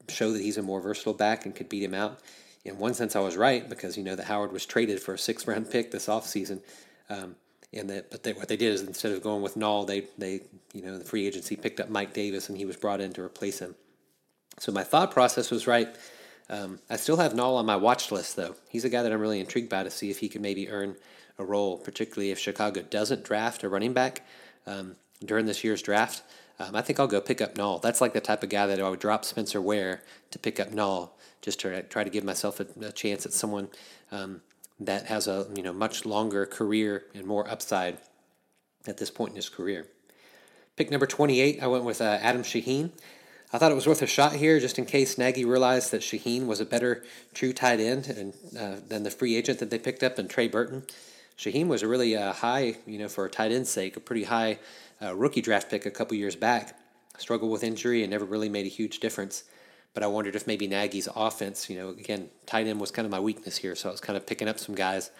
show 0.08 0.32
that 0.32 0.40
he's 0.40 0.56
a 0.56 0.62
more 0.62 0.80
versatile 0.80 1.14
back 1.14 1.46
and 1.46 1.54
could 1.54 1.68
beat 1.68 1.82
him 1.82 1.94
out. 1.94 2.20
In 2.64 2.78
one 2.78 2.94
sense, 2.94 3.16
I 3.16 3.20
was 3.20 3.36
right 3.36 3.68
because 3.68 3.96
you 3.96 4.04
know 4.04 4.14
that 4.14 4.26
Howard 4.26 4.52
was 4.52 4.66
traded 4.66 5.00
for 5.00 5.14
a 5.14 5.18
six 5.18 5.46
round 5.46 5.70
pick 5.70 5.90
this 5.90 6.06
offseason. 6.06 6.60
Um, 7.08 7.36
and 7.72 7.90
that, 7.90 8.10
but 8.10 8.22
they, 8.22 8.32
what 8.32 8.48
they 8.48 8.56
did 8.56 8.72
is 8.72 8.82
instead 8.82 9.12
of 9.12 9.22
going 9.22 9.42
with 9.42 9.56
Nall, 9.56 9.86
they 9.86 10.04
they 10.16 10.42
you 10.72 10.82
know 10.82 10.98
the 10.98 11.04
free 11.04 11.26
agency 11.26 11.56
picked 11.56 11.80
up 11.80 11.90
Mike 11.90 12.12
Davis 12.12 12.48
and 12.48 12.56
he 12.56 12.64
was 12.64 12.76
brought 12.76 13.00
in 13.00 13.12
to 13.12 13.22
replace 13.22 13.58
him. 13.58 13.74
So 14.58 14.72
my 14.72 14.84
thought 14.84 15.10
process 15.10 15.50
was 15.50 15.66
right. 15.66 15.88
Um, 16.50 16.80
I 16.88 16.96
still 16.96 17.18
have 17.18 17.34
Nall 17.34 17.56
on 17.56 17.66
my 17.66 17.76
watch 17.76 18.10
list 18.10 18.36
though. 18.36 18.54
He's 18.68 18.84
a 18.84 18.88
guy 18.88 19.02
that 19.02 19.12
I'm 19.12 19.20
really 19.20 19.40
intrigued 19.40 19.68
by 19.68 19.82
to 19.82 19.90
see 19.90 20.10
if 20.10 20.18
he 20.18 20.28
can 20.28 20.40
maybe 20.40 20.68
earn 20.70 20.96
a 21.38 21.44
role, 21.44 21.76
particularly 21.76 22.30
if 22.30 22.38
Chicago 22.38 22.82
doesn't 22.82 23.24
draft 23.24 23.62
a 23.62 23.68
running 23.68 23.92
back 23.92 24.26
um, 24.66 24.96
during 25.24 25.46
this 25.46 25.62
year's 25.62 25.82
draft. 25.82 26.22
Um, 26.58 26.74
I 26.74 26.82
think 26.82 26.98
I'll 26.98 27.06
go 27.06 27.20
pick 27.20 27.40
up 27.40 27.54
Nall. 27.54 27.80
That's 27.80 28.00
like 28.00 28.14
the 28.14 28.20
type 28.20 28.42
of 28.42 28.48
guy 28.48 28.66
that 28.66 28.80
I 28.80 28.88
would 28.88 28.98
drop 28.98 29.24
Spencer 29.24 29.60
Ware 29.60 30.02
to 30.32 30.38
pick 30.38 30.58
up 30.58 30.70
Nall, 30.70 31.10
just 31.40 31.60
to 31.60 31.82
try 31.84 32.02
to 32.02 32.10
give 32.10 32.24
myself 32.24 32.58
a, 32.58 32.66
a 32.80 32.90
chance 32.90 33.24
at 33.24 33.32
someone 33.32 33.68
um, 34.10 34.40
that 34.80 35.06
has 35.06 35.26
a 35.26 35.46
you 35.54 35.62
know 35.62 35.72
much 35.72 36.06
longer 36.06 36.46
career 36.46 37.04
and 37.14 37.26
more 37.26 37.48
upside 37.48 37.98
at 38.86 38.98
this 38.98 39.10
point 39.10 39.30
in 39.30 39.36
his 39.36 39.48
career. 39.48 39.86
Pick 40.76 40.90
number 40.90 41.06
28, 41.06 41.60
I 41.60 41.66
went 41.66 41.84
with 41.84 42.00
uh, 42.00 42.18
Adam 42.20 42.42
Shaheen. 42.42 42.92
I 43.52 43.58
thought 43.58 43.72
it 43.72 43.74
was 43.74 43.86
worth 43.86 44.02
a 44.02 44.06
shot 44.06 44.34
here 44.34 44.60
just 44.60 44.78
in 44.78 44.84
case 44.84 45.18
Nagy 45.18 45.44
realized 45.44 45.90
that 45.90 46.02
Shaheen 46.02 46.46
was 46.46 46.60
a 46.60 46.66
better 46.66 47.02
true 47.34 47.52
tight 47.52 47.80
end 47.80 48.08
and, 48.08 48.34
uh, 48.56 48.76
than 48.86 49.02
the 49.02 49.10
free 49.10 49.36
agent 49.36 49.58
that 49.58 49.70
they 49.70 49.78
picked 49.78 50.02
up 50.02 50.18
in 50.18 50.28
Trey 50.28 50.48
Burton. 50.48 50.84
Shaheen 51.38 51.66
was 51.66 51.82
a 51.82 51.88
really 51.88 52.16
uh, 52.16 52.32
high, 52.32 52.76
you 52.86 52.98
know, 52.98 53.08
for 53.08 53.24
a 53.24 53.30
tight 53.30 53.52
end's 53.52 53.70
sake, 53.70 53.96
a 53.96 54.00
pretty 54.00 54.24
high 54.24 54.58
uh, 55.00 55.14
rookie 55.16 55.40
draft 55.40 55.70
pick 55.70 55.86
a 55.86 55.90
couple 55.90 56.16
years 56.16 56.36
back. 56.36 56.78
Struggled 57.16 57.50
with 57.50 57.64
injury 57.64 58.02
and 58.02 58.10
never 58.10 58.24
really 58.24 58.48
made 58.48 58.66
a 58.66 58.68
huge 58.68 59.00
difference. 59.00 59.44
But 59.94 60.02
I 60.02 60.06
wondered 60.06 60.36
if 60.36 60.46
maybe 60.46 60.66
Nagy's 60.66 61.08
offense, 61.14 61.68
you 61.68 61.76
know, 61.76 61.90
again, 61.90 62.28
tight 62.46 62.66
end 62.66 62.80
was 62.80 62.90
kind 62.90 63.06
of 63.06 63.10
my 63.10 63.20
weakness 63.20 63.56
here, 63.56 63.74
so 63.74 63.88
I 63.88 63.92
was 63.92 64.00
kind 64.00 64.16
of 64.16 64.26
picking 64.26 64.48
up 64.48 64.58
some 64.58 64.74
guys. 64.74 65.10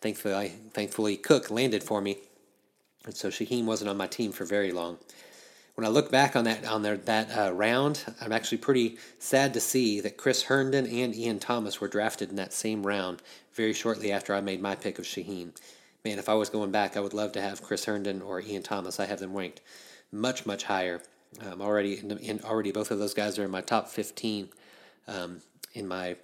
Thankfully, 0.00 0.34
I, 0.34 0.48
thankfully 0.48 1.16
Cook 1.16 1.50
landed 1.50 1.82
for 1.82 2.00
me, 2.00 2.18
and 3.04 3.14
so 3.14 3.28
Shaheen 3.28 3.64
wasn't 3.64 3.90
on 3.90 3.96
my 3.96 4.06
team 4.06 4.32
for 4.32 4.44
very 4.44 4.70
long. 4.70 4.98
When 5.74 5.86
I 5.86 5.90
look 5.90 6.10
back 6.10 6.34
on 6.34 6.42
that 6.44 6.64
on 6.66 6.82
their, 6.82 6.96
that 6.96 7.36
uh, 7.36 7.52
round, 7.52 8.04
I'm 8.20 8.32
actually 8.32 8.58
pretty 8.58 8.98
sad 9.20 9.54
to 9.54 9.60
see 9.60 10.00
that 10.00 10.16
Chris 10.16 10.42
Herndon 10.42 10.86
and 10.86 11.14
Ian 11.14 11.38
Thomas 11.38 11.80
were 11.80 11.86
drafted 11.86 12.30
in 12.30 12.36
that 12.36 12.52
same 12.52 12.84
round 12.84 13.22
very 13.52 13.72
shortly 13.72 14.10
after 14.10 14.34
I 14.34 14.40
made 14.40 14.60
my 14.60 14.74
pick 14.74 14.98
of 14.98 15.04
Shaheen. 15.04 15.52
Man, 16.04 16.18
if 16.18 16.28
I 16.28 16.34
was 16.34 16.50
going 16.50 16.70
back, 16.72 16.96
I 16.96 17.00
would 17.00 17.14
love 17.14 17.30
to 17.32 17.40
have 17.40 17.62
Chris 17.62 17.84
Herndon 17.84 18.22
or 18.22 18.40
Ian 18.40 18.62
Thomas. 18.62 18.98
I 18.98 19.06
have 19.06 19.20
them 19.20 19.36
ranked 19.36 19.60
much, 20.10 20.46
much 20.46 20.64
higher. 20.64 21.00
Um, 21.46 21.60
already, 21.60 21.98
in, 21.98 22.10
in, 22.18 22.40
already 22.44 22.72
both 22.72 22.90
of 22.90 22.98
those 22.98 23.14
guys 23.14 23.38
are 23.38 23.44
in 23.44 23.50
my 23.50 23.60
top 23.60 23.88
15 23.88 24.48
um, 25.06 25.40
in 25.74 25.86
my 25.86 26.16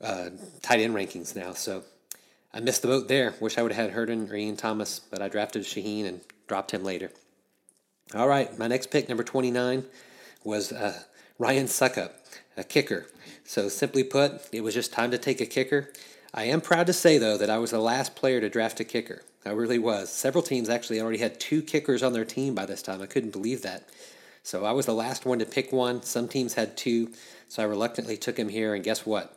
uh, 0.00 0.30
tight 0.60 0.80
end 0.80 0.94
rankings 0.94 1.36
now. 1.36 1.52
So 1.52 1.84
I 2.52 2.60
missed 2.60 2.82
the 2.82 2.88
boat 2.88 3.08
there. 3.08 3.34
Wish 3.40 3.56
I 3.56 3.62
would 3.62 3.72
have 3.72 3.86
had 3.86 3.94
Herndon 3.94 4.28
or 4.28 4.36
Ian 4.36 4.56
Thomas, 4.56 4.98
but 4.98 5.22
I 5.22 5.28
drafted 5.28 5.62
Shaheen 5.62 6.06
and 6.06 6.20
dropped 6.46 6.72
him 6.72 6.84
later. 6.84 7.10
All 8.14 8.28
right, 8.28 8.56
my 8.58 8.66
next 8.66 8.90
pick, 8.90 9.08
number 9.08 9.24
29, 9.24 9.84
was 10.44 10.72
uh, 10.72 11.00
Ryan 11.38 11.66
Succop, 11.66 12.10
a 12.56 12.64
kicker. 12.64 13.06
So 13.44 13.68
simply 13.68 14.04
put, 14.04 14.48
it 14.52 14.62
was 14.62 14.74
just 14.74 14.92
time 14.92 15.10
to 15.12 15.18
take 15.18 15.40
a 15.40 15.46
kicker. 15.46 15.90
I 16.34 16.44
am 16.44 16.60
proud 16.60 16.86
to 16.88 16.92
say, 16.92 17.16
though, 17.16 17.38
that 17.38 17.48
I 17.48 17.58
was 17.58 17.70
the 17.70 17.78
last 17.78 18.14
player 18.14 18.40
to 18.40 18.50
draft 18.50 18.80
a 18.80 18.84
kicker. 18.84 19.22
I 19.44 19.50
really 19.50 19.78
was. 19.78 20.10
Several 20.10 20.42
teams 20.42 20.68
actually 20.68 21.00
already 21.00 21.18
had 21.18 21.40
two 21.40 21.62
kickers 21.62 22.02
on 22.02 22.12
their 22.12 22.24
team 22.24 22.54
by 22.54 22.66
this 22.66 22.82
time. 22.82 23.02
I 23.02 23.06
couldn't 23.06 23.32
believe 23.32 23.62
that. 23.62 23.88
So 24.42 24.64
I 24.64 24.72
was 24.72 24.86
the 24.86 24.94
last 24.94 25.24
one 25.24 25.38
to 25.40 25.46
pick 25.46 25.72
one. 25.72 26.02
Some 26.02 26.28
teams 26.28 26.54
had 26.54 26.76
two, 26.76 27.10
so 27.48 27.62
I 27.62 27.66
reluctantly 27.66 28.16
took 28.16 28.38
him 28.38 28.48
here. 28.48 28.74
And 28.74 28.84
guess 28.84 29.04
what? 29.04 29.36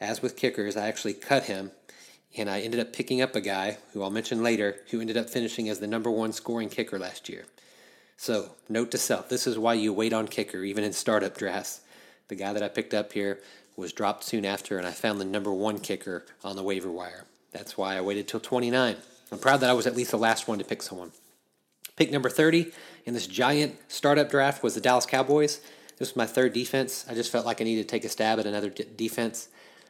As 0.00 0.22
with 0.22 0.36
kickers, 0.36 0.76
I 0.76 0.88
actually 0.88 1.14
cut 1.14 1.44
him 1.44 1.70
and 2.36 2.50
I 2.50 2.60
ended 2.60 2.80
up 2.80 2.92
picking 2.92 3.22
up 3.22 3.34
a 3.34 3.40
guy 3.40 3.78
who 3.92 4.02
I'll 4.02 4.10
mention 4.10 4.42
later 4.42 4.76
who 4.90 5.00
ended 5.00 5.16
up 5.16 5.30
finishing 5.30 5.68
as 5.68 5.80
the 5.80 5.86
number 5.86 6.10
one 6.10 6.32
scoring 6.32 6.68
kicker 6.68 6.98
last 6.98 7.28
year. 7.28 7.46
So, 8.16 8.50
note 8.68 8.90
to 8.92 8.98
self 8.98 9.28
this 9.28 9.46
is 9.46 9.58
why 9.58 9.74
you 9.74 9.92
wait 9.92 10.12
on 10.12 10.28
kicker, 10.28 10.62
even 10.62 10.84
in 10.84 10.92
startup 10.92 11.36
drafts. 11.36 11.80
The 12.28 12.34
guy 12.34 12.52
that 12.52 12.62
I 12.62 12.68
picked 12.68 12.94
up 12.94 13.12
here 13.12 13.40
was 13.76 13.92
dropped 13.92 14.24
soon 14.24 14.44
after, 14.44 14.78
and 14.78 14.86
I 14.86 14.90
found 14.90 15.20
the 15.20 15.24
number 15.24 15.52
one 15.52 15.78
kicker 15.78 16.24
on 16.42 16.56
the 16.56 16.62
waiver 16.62 16.90
wire. 16.90 17.24
That's 17.52 17.76
why 17.76 17.96
I 17.96 18.00
waited 18.00 18.26
till 18.26 18.40
29. 18.40 18.96
I'm 19.30 19.38
proud 19.38 19.58
that 19.60 19.70
I 19.70 19.72
was 19.72 19.86
at 19.86 19.96
least 19.96 20.10
the 20.12 20.18
last 20.18 20.46
one 20.46 20.58
to 20.58 20.64
pick 20.64 20.82
someone. 20.82 21.12
Pick 21.96 22.12
number 22.12 22.28
30 22.28 22.72
in 23.06 23.14
this 23.14 23.26
giant 23.26 23.76
startup 23.88 24.30
draft 24.30 24.62
was 24.62 24.74
the 24.74 24.80
Dallas 24.80 25.06
Cowboys. 25.06 25.60
This 25.98 26.10
was 26.10 26.16
my 26.16 26.26
third 26.26 26.52
defense. 26.52 27.06
I 27.08 27.14
just 27.14 27.32
felt 27.32 27.46
like 27.46 27.60
I 27.60 27.64
needed 27.64 27.82
to 27.82 27.88
take 27.88 28.04
a 28.04 28.08
stab 28.08 28.38
at 28.38 28.46
another 28.46 28.68
d- 28.68 28.84
defense. 28.96 29.48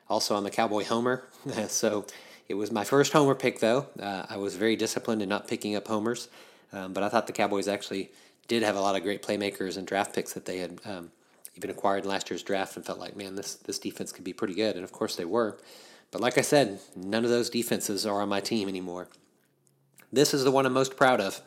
Also, 0.09 0.37
I'm 0.37 0.47
a 0.47 0.51
Cowboy 0.51 0.85
homer, 0.85 1.25
so 1.69 2.07
it 2.49 2.55
was 2.55 2.71
my 2.71 2.85
first 2.85 3.13
homer 3.13 3.35
pick, 3.35 3.59
though. 3.59 3.89
Uh, 3.99 4.25
I 4.31 4.37
was 4.37 4.55
very 4.55 4.77
disciplined 4.77 5.21
in 5.21 5.29
not 5.29 5.49
picking 5.49 5.75
up 5.75 5.89
homers, 5.89 6.29
um, 6.73 6.93
but 6.93 7.03
I 7.03 7.09
thought 7.09 7.27
the 7.27 7.33
Cowboys 7.33 7.67
actually 7.67 8.11
did 8.47 8.63
have 8.63 8.77
a 8.77 8.81
lot 8.81 8.95
of 8.95 9.03
great 9.03 9.23
playmakers 9.23 9.77
and 9.77 9.85
draft 9.85 10.15
picks 10.15 10.33
that 10.35 10.45
they 10.45 10.59
had 10.59 10.81
um, 10.85 11.11
even 11.57 11.71
acquired 11.71 12.05
in 12.05 12.09
last 12.09 12.31
year's 12.31 12.45
draft, 12.45 12.77
and 12.77 12.87
felt 12.87 13.01
like, 13.01 13.17
man, 13.17 13.35
this 13.35 13.57
this 13.57 13.81
defense 13.81 14.13
could 14.13 14.25
be 14.25 14.33
pretty 14.33 14.55
good. 14.55 14.77
And 14.77 14.85
of 14.85 14.93
course, 14.93 15.17
they 15.17 15.25
were. 15.25 15.59
But 16.13 16.21
like 16.21 16.39
I 16.39 16.43
said, 16.43 16.79
none 16.95 17.25
of 17.25 17.31
those 17.31 17.51
defenses 17.51 18.07
are 18.07 18.21
on 18.23 18.29
my 18.29 18.41
team 18.41 18.69
anymore. 18.69 19.09
This 20.13 20.33
is 20.33 20.45
the 20.45 20.51
one 20.51 20.67
I'm 20.67 20.73
most 20.73 20.97
proud 20.97 21.21
of. 21.21 21.41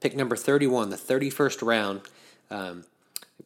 Pick 0.00 0.16
number 0.16 0.36
31, 0.36 0.90
the 0.90 0.96
31st 0.96 1.66
round, 1.66 2.00
um, 2.50 2.84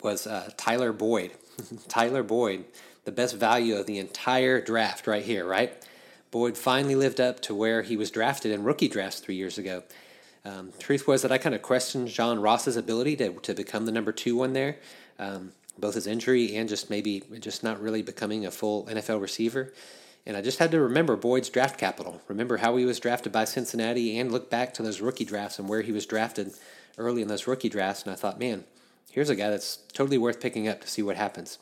was 0.03 0.27
uh, 0.27 0.51
Tyler 0.57 0.93
Boyd. 0.93 1.33
Tyler 1.89 2.23
Boyd, 2.23 2.65
the 3.05 3.13
best 3.13 3.37
value 3.37 3.77
of 3.77 3.87
the 3.87 3.99
entire 3.99 4.61
draft 4.61 5.07
right 5.07 5.25
here, 5.25 5.45
right? 5.45 5.73
Boyd 6.31 6.59
finally 6.59 6.97
lived 6.97 7.21
up 7.21 7.41
to 7.41 7.55
where 7.55 7.83
he 7.83 7.97
was 7.97 8.11
drafted 8.11 8.51
in 8.51 8.65
rookie 8.65 8.89
drafts 8.89 9.21
three 9.21 9.37
years 9.37 9.59
ago. 9.59 9.83
Um, 10.45 10.73
truth 10.79 11.07
was 11.07 11.23
that 11.23 11.33
I 11.33 11.39
kind 11.39 11.55
of 11.55 11.63
questioned 11.63 12.09
John 12.09 12.41
Ross's 12.41 12.77
ability 12.77 13.17
to, 13.17 13.33
to 13.33 13.55
become 13.55 13.87
the 13.87 13.93
number 13.93 14.13
two 14.13 14.37
one 14.37 14.53
there, 14.53 14.77
um, 15.19 15.53
both 15.79 15.95
his 15.95 16.07
injury 16.07 16.57
and 16.57 16.69
just 16.69 16.91
maybe 16.91 17.23
just 17.39 17.63
not 17.63 17.81
really 17.81 18.03
becoming 18.03 18.45
a 18.45 18.51
full 18.51 18.85
NFL 18.87 19.21
receiver. 19.21 19.73
And 20.27 20.37
I 20.37 20.41
just 20.41 20.59
had 20.59 20.71
to 20.71 20.81
remember 20.81 21.17
Boyd's 21.17 21.51
draft 21.51 21.79
capital, 21.79 22.21
remember 22.29 22.57
how 22.57 22.77
he 22.77 22.87
was 22.87 22.99
drafted 22.99 23.33
by 23.33 23.45
Cincinnati, 23.45 24.19
and 24.19 24.33
look 24.33 24.49
back 24.49 24.73
to 24.75 24.83
those 24.83 25.01
rookie 25.01 25.25
drafts 25.25 25.59
and 25.59 25.69
where 25.69 25.83
he 25.83 25.93
was 25.93 26.07
drafted 26.07 26.53
early 26.97 27.21
in 27.21 27.29
those 27.29 27.47
rookie 27.47 27.69
drafts. 27.69 28.03
And 28.03 28.13
I 28.13 28.17
thought, 28.17 28.39
man, 28.39 28.65
here's 29.11 29.29
a 29.29 29.37
guy 29.37 29.51
that's 29.51 29.77
totally 29.93 30.19
worth 30.19 30.41
picking 30.41 30.67
up 30.67 30.81
to 30.81 30.89
see 30.89 31.03
what 31.03 31.17
happens. 31.17 31.59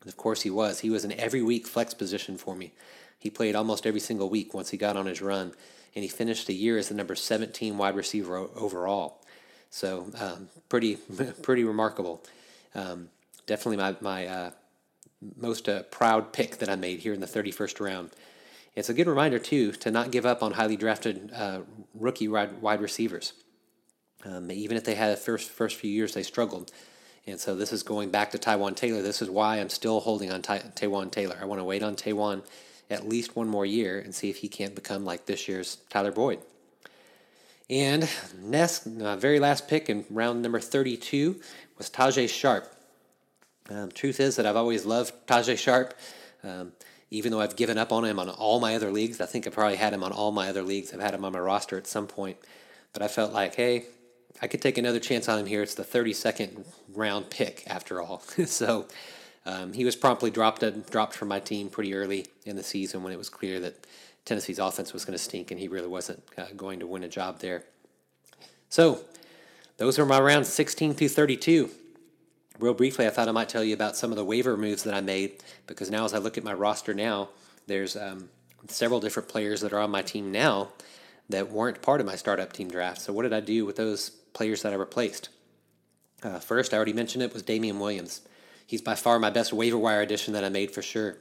And 0.00 0.08
of 0.08 0.16
course, 0.16 0.42
he 0.42 0.50
was. 0.50 0.80
He 0.80 0.90
was 0.90 1.04
an 1.04 1.12
every 1.12 1.42
week 1.42 1.66
flex 1.66 1.92
position 1.92 2.38
for 2.38 2.54
me. 2.56 2.72
He 3.18 3.30
played 3.30 3.54
almost 3.54 3.86
every 3.86 4.00
single 4.00 4.28
week 4.28 4.54
once 4.54 4.70
he 4.70 4.76
got 4.76 4.96
on 4.96 5.06
his 5.06 5.22
run, 5.22 5.52
and 5.94 6.02
he 6.02 6.08
finished 6.08 6.46
the 6.46 6.54
year 6.54 6.78
as 6.78 6.88
the 6.88 6.94
number 6.94 7.14
17 7.14 7.78
wide 7.78 7.96
receiver 7.96 8.36
overall. 8.36 9.20
So 9.70 10.06
um, 10.18 10.48
pretty 10.68 10.96
pretty 11.42 11.64
remarkable. 11.64 12.22
Um, 12.74 13.08
definitely 13.46 13.78
my 13.78 13.96
my 14.00 14.26
uh, 14.26 14.50
most 15.36 15.68
uh, 15.68 15.82
proud 15.84 16.32
pick 16.32 16.58
that 16.58 16.68
I 16.68 16.76
made 16.76 17.00
here 17.00 17.12
in 17.12 17.20
the 17.20 17.26
31st 17.26 17.80
round. 17.80 18.10
It's 18.74 18.88
a 18.88 18.94
good 18.94 19.06
reminder 19.06 19.38
too 19.38 19.72
to 19.72 19.90
not 19.90 20.10
give 20.10 20.26
up 20.26 20.42
on 20.42 20.52
highly 20.52 20.76
drafted 20.76 21.30
uh, 21.32 21.60
rookie 21.94 22.28
wide, 22.28 22.80
receivers. 22.80 23.32
Um, 24.24 24.50
even 24.50 24.76
if 24.76 24.84
they 24.84 24.94
had 24.94 25.12
the 25.12 25.20
first 25.20 25.50
first 25.50 25.76
few 25.76 25.90
years, 25.90 26.14
they 26.14 26.22
struggled. 26.22 26.72
And 27.26 27.40
so 27.40 27.54
this 27.54 27.72
is 27.72 27.82
going 27.82 28.10
back 28.10 28.30
to 28.32 28.38
Taywan 28.38 28.76
Taylor. 28.76 29.00
This 29.00 29.22
is 29.22 29.30
why 29.30 29.58
I'm 29.58 29.70
still 29.70 30.00
holding 30.00 30.30
on 30.30 30.42
Taywan 30.42 31.10
Taylor. 31.10 31.38
I 31.40 31.46
want 31.46 31.60
to 31.60 31.64
wait 31.64 31.82
on 31.82 31.96
Taywan 31.96 32.42
at 32.90 33.08
least 33.08 33.34
one 33.34 33.48
more 33.48 33.64
year 33.64 33.98
and 33.98 34.14
see 34.14 34.28
if 34.28 34.38
he 34.38 34.48
can't 34.48 34.74
become 34.74 35.04
like 35.04 35.24
this 35.26 35.48
year's 35.48 35.76
Tyler 35.88 36.12
Boyd. 36.12 36.40
And 37.70 38.08
next, 38.42 38.86
uh, 38.86 39.16
very 39.16 39.40
last 39.40 39.68
pick 39.68 39.88
in 39.88 40.04
round 40.10 40.42
number 40.42 40.60
32 40.60 41.40
was 41.78 41.88
Tajae 41.88 42.28
Sharpe. 42.28 42.70
Um, 43.70 43.90
truth 43.90 44.20
is 44.20 44.36
that 44.36 44.46
I've 44.46 44.56
always 44.56 44.84
loved 44.84 45.26
Tajae 45.26 45.58
Sharpe. 45.58 45.94
um, 46.42 46.72
even 47.10 47.30
though 47.30 47.40
I've 47.40 47.54
given 47.54 47.78
up 47.78 47.92
on 47.92 48.04
him 48.04 48.18
on 48.18 48.28
all 48.28 48.58
my 48.58 48.74
other 48.74 48.90
leagues. 48.90 49.20
I 49.20 49.26
think 49.26 49.46
I 49.46 49.50
probably 49.50 49.76
had 49.76 49.92
him 49.92 50.02
on 50.02 50.10
all 50.10 50.32
my 50.32 50.48
other 50.48 50.62
leagues. 50.62 50.92
I've 50.92 51.00
had 51.00 51.14
him 51.14 51.24
on 51.24 51.32
my 51.32 51.38
roster 51.38 51.78
at 51.78 51.86
some 51.86 52.08
point. 52.08 52.36
But 52.92 53.02
I 53.02 53.08
felt 53.08 53.32
like, 53.32 53.54
hey, 53.54 53.84
I 54.42 54.48
could 54.48 54.60
take 54.60 54.78
another 54.78 54.98
chance 54.98 55.28
on 55.28 55.38
him 55.38 55.46
here. 55.46 55.62
It's 55.62 55.74
the 55.74 55.84
32nd 55.84 56.64
round 56.92 57.30
pick, 57.30 57.62
after 57.68 58.00
all. 58.02 58.20
so 58.46 58.86
um, 59.46 59.72
he 59.72 59.84
was 59.84 59.94
promptly 59.94 60.30
dropped 60.30 60.64
uh, 60.64 60.70
dropped 60.70 61.14
from 61.14 61.28
my 61.28 61.38
team 61.38 61.68
pretty 61.68 61.94
early 61.94 62.26
in 62.44 62.56
the 62.56 62.62
season 62.64 63.02
when 63.04 63.12
it 63.12 63.16
was 63.16 63.28
clear 63.28 63.60
that 63.60 63.86
Tennessee's 64.24 64.58
offense 64.58 64.92
was 64.92 65.04
going 65.04 65.16
to 65.16 65.22
stink 65.22 65.50
and 65.50 65.60
he 65.60 65.68
really 65.68 65.88
wasn't 65.88 66.22
uh, 66.36 66.46
going 66.56 66.80
to 66.80 66.86
win 66.86 67.04
a 67.04 67.08
job 67.08 67.38
there. 67.38 67.62
So 68.70 69.04
those 69.76 69.98
are 70.00 70.06
my 70.06 70.18
rounds 70.18 70.48
16 70.48 70.94
through 70.94 71.10
32. 71.10 71.70
Real 72.58 72.74
briefly, 72.74 73.06
I 73.06 73.10
thought 73.10 73.28
I 73.28 73.32
might 73.32 73.48
tell 73.48 73.64
you 73.64 73.74
about 73.74 73.96
some 73.96 74.10
of 74.10 74.16
the 74.16 74.24
waiver 74.24 74.56
moves 74.56 74.84
that 74.84 74.94
I 74.94 75.00
made 75.00 75.42
because 75.66 75.90
now, 75.90 76.04
as 76.04 76.14
I 76.14 76.18
look 76.18 76.38
at 76.38 76.44
my 76.44 76.52
roster 76.52 76.94
now, 76.94 77.30
there's 77.66 77.96
um, 77.96 78.28
several 78.68 79.00
different 79.00 79.28
players 79.28 79.60
that 79.62 79.72
are 79.72 79.80
on 79.80 79.90
my 79.90 80.02
team 80.02 80.30
now 80.30 80.68
that 81.28 81.50
weren't 81.50 81.82
part 81.82 82.00
of 82.00 82.06
my 82.06 82.14
startup 82.14 82.52
team 82.52 82.68
draft. 82.68 83.00
So, 83.00 83.12
what 83.12 83.22
did 83.22 83.32
I 83.32 83.40
do 83.40 83.66
with 83.66 83.76
those 83.76 84.10
players 84.10 84.62
that 84.62 84.72
I 84.72 84.76
replaced? 84.76 85.30
Uh, 86.22 86.38
first, 86.38 86.72
I 86.72 86.76
already 86.76 86.92
mentioned 86.92 87.22
it 87.22 87.32
was 87.32 87.42
Damien 87.42 87.80
Williams 87.80 88.20
he's 88.66 88.82
by 88.82 88.94
far 88.94 89.18
my 89.18 89.30
best 89.30 89.52
waiver 89.52 89.78
wire 89.78 90.00
addition 90.00 90.34
that 90.34 90.44
I 90.44 90.48
made 90.48 90.70
for 90.70 90.82
sure. 90.82 91.16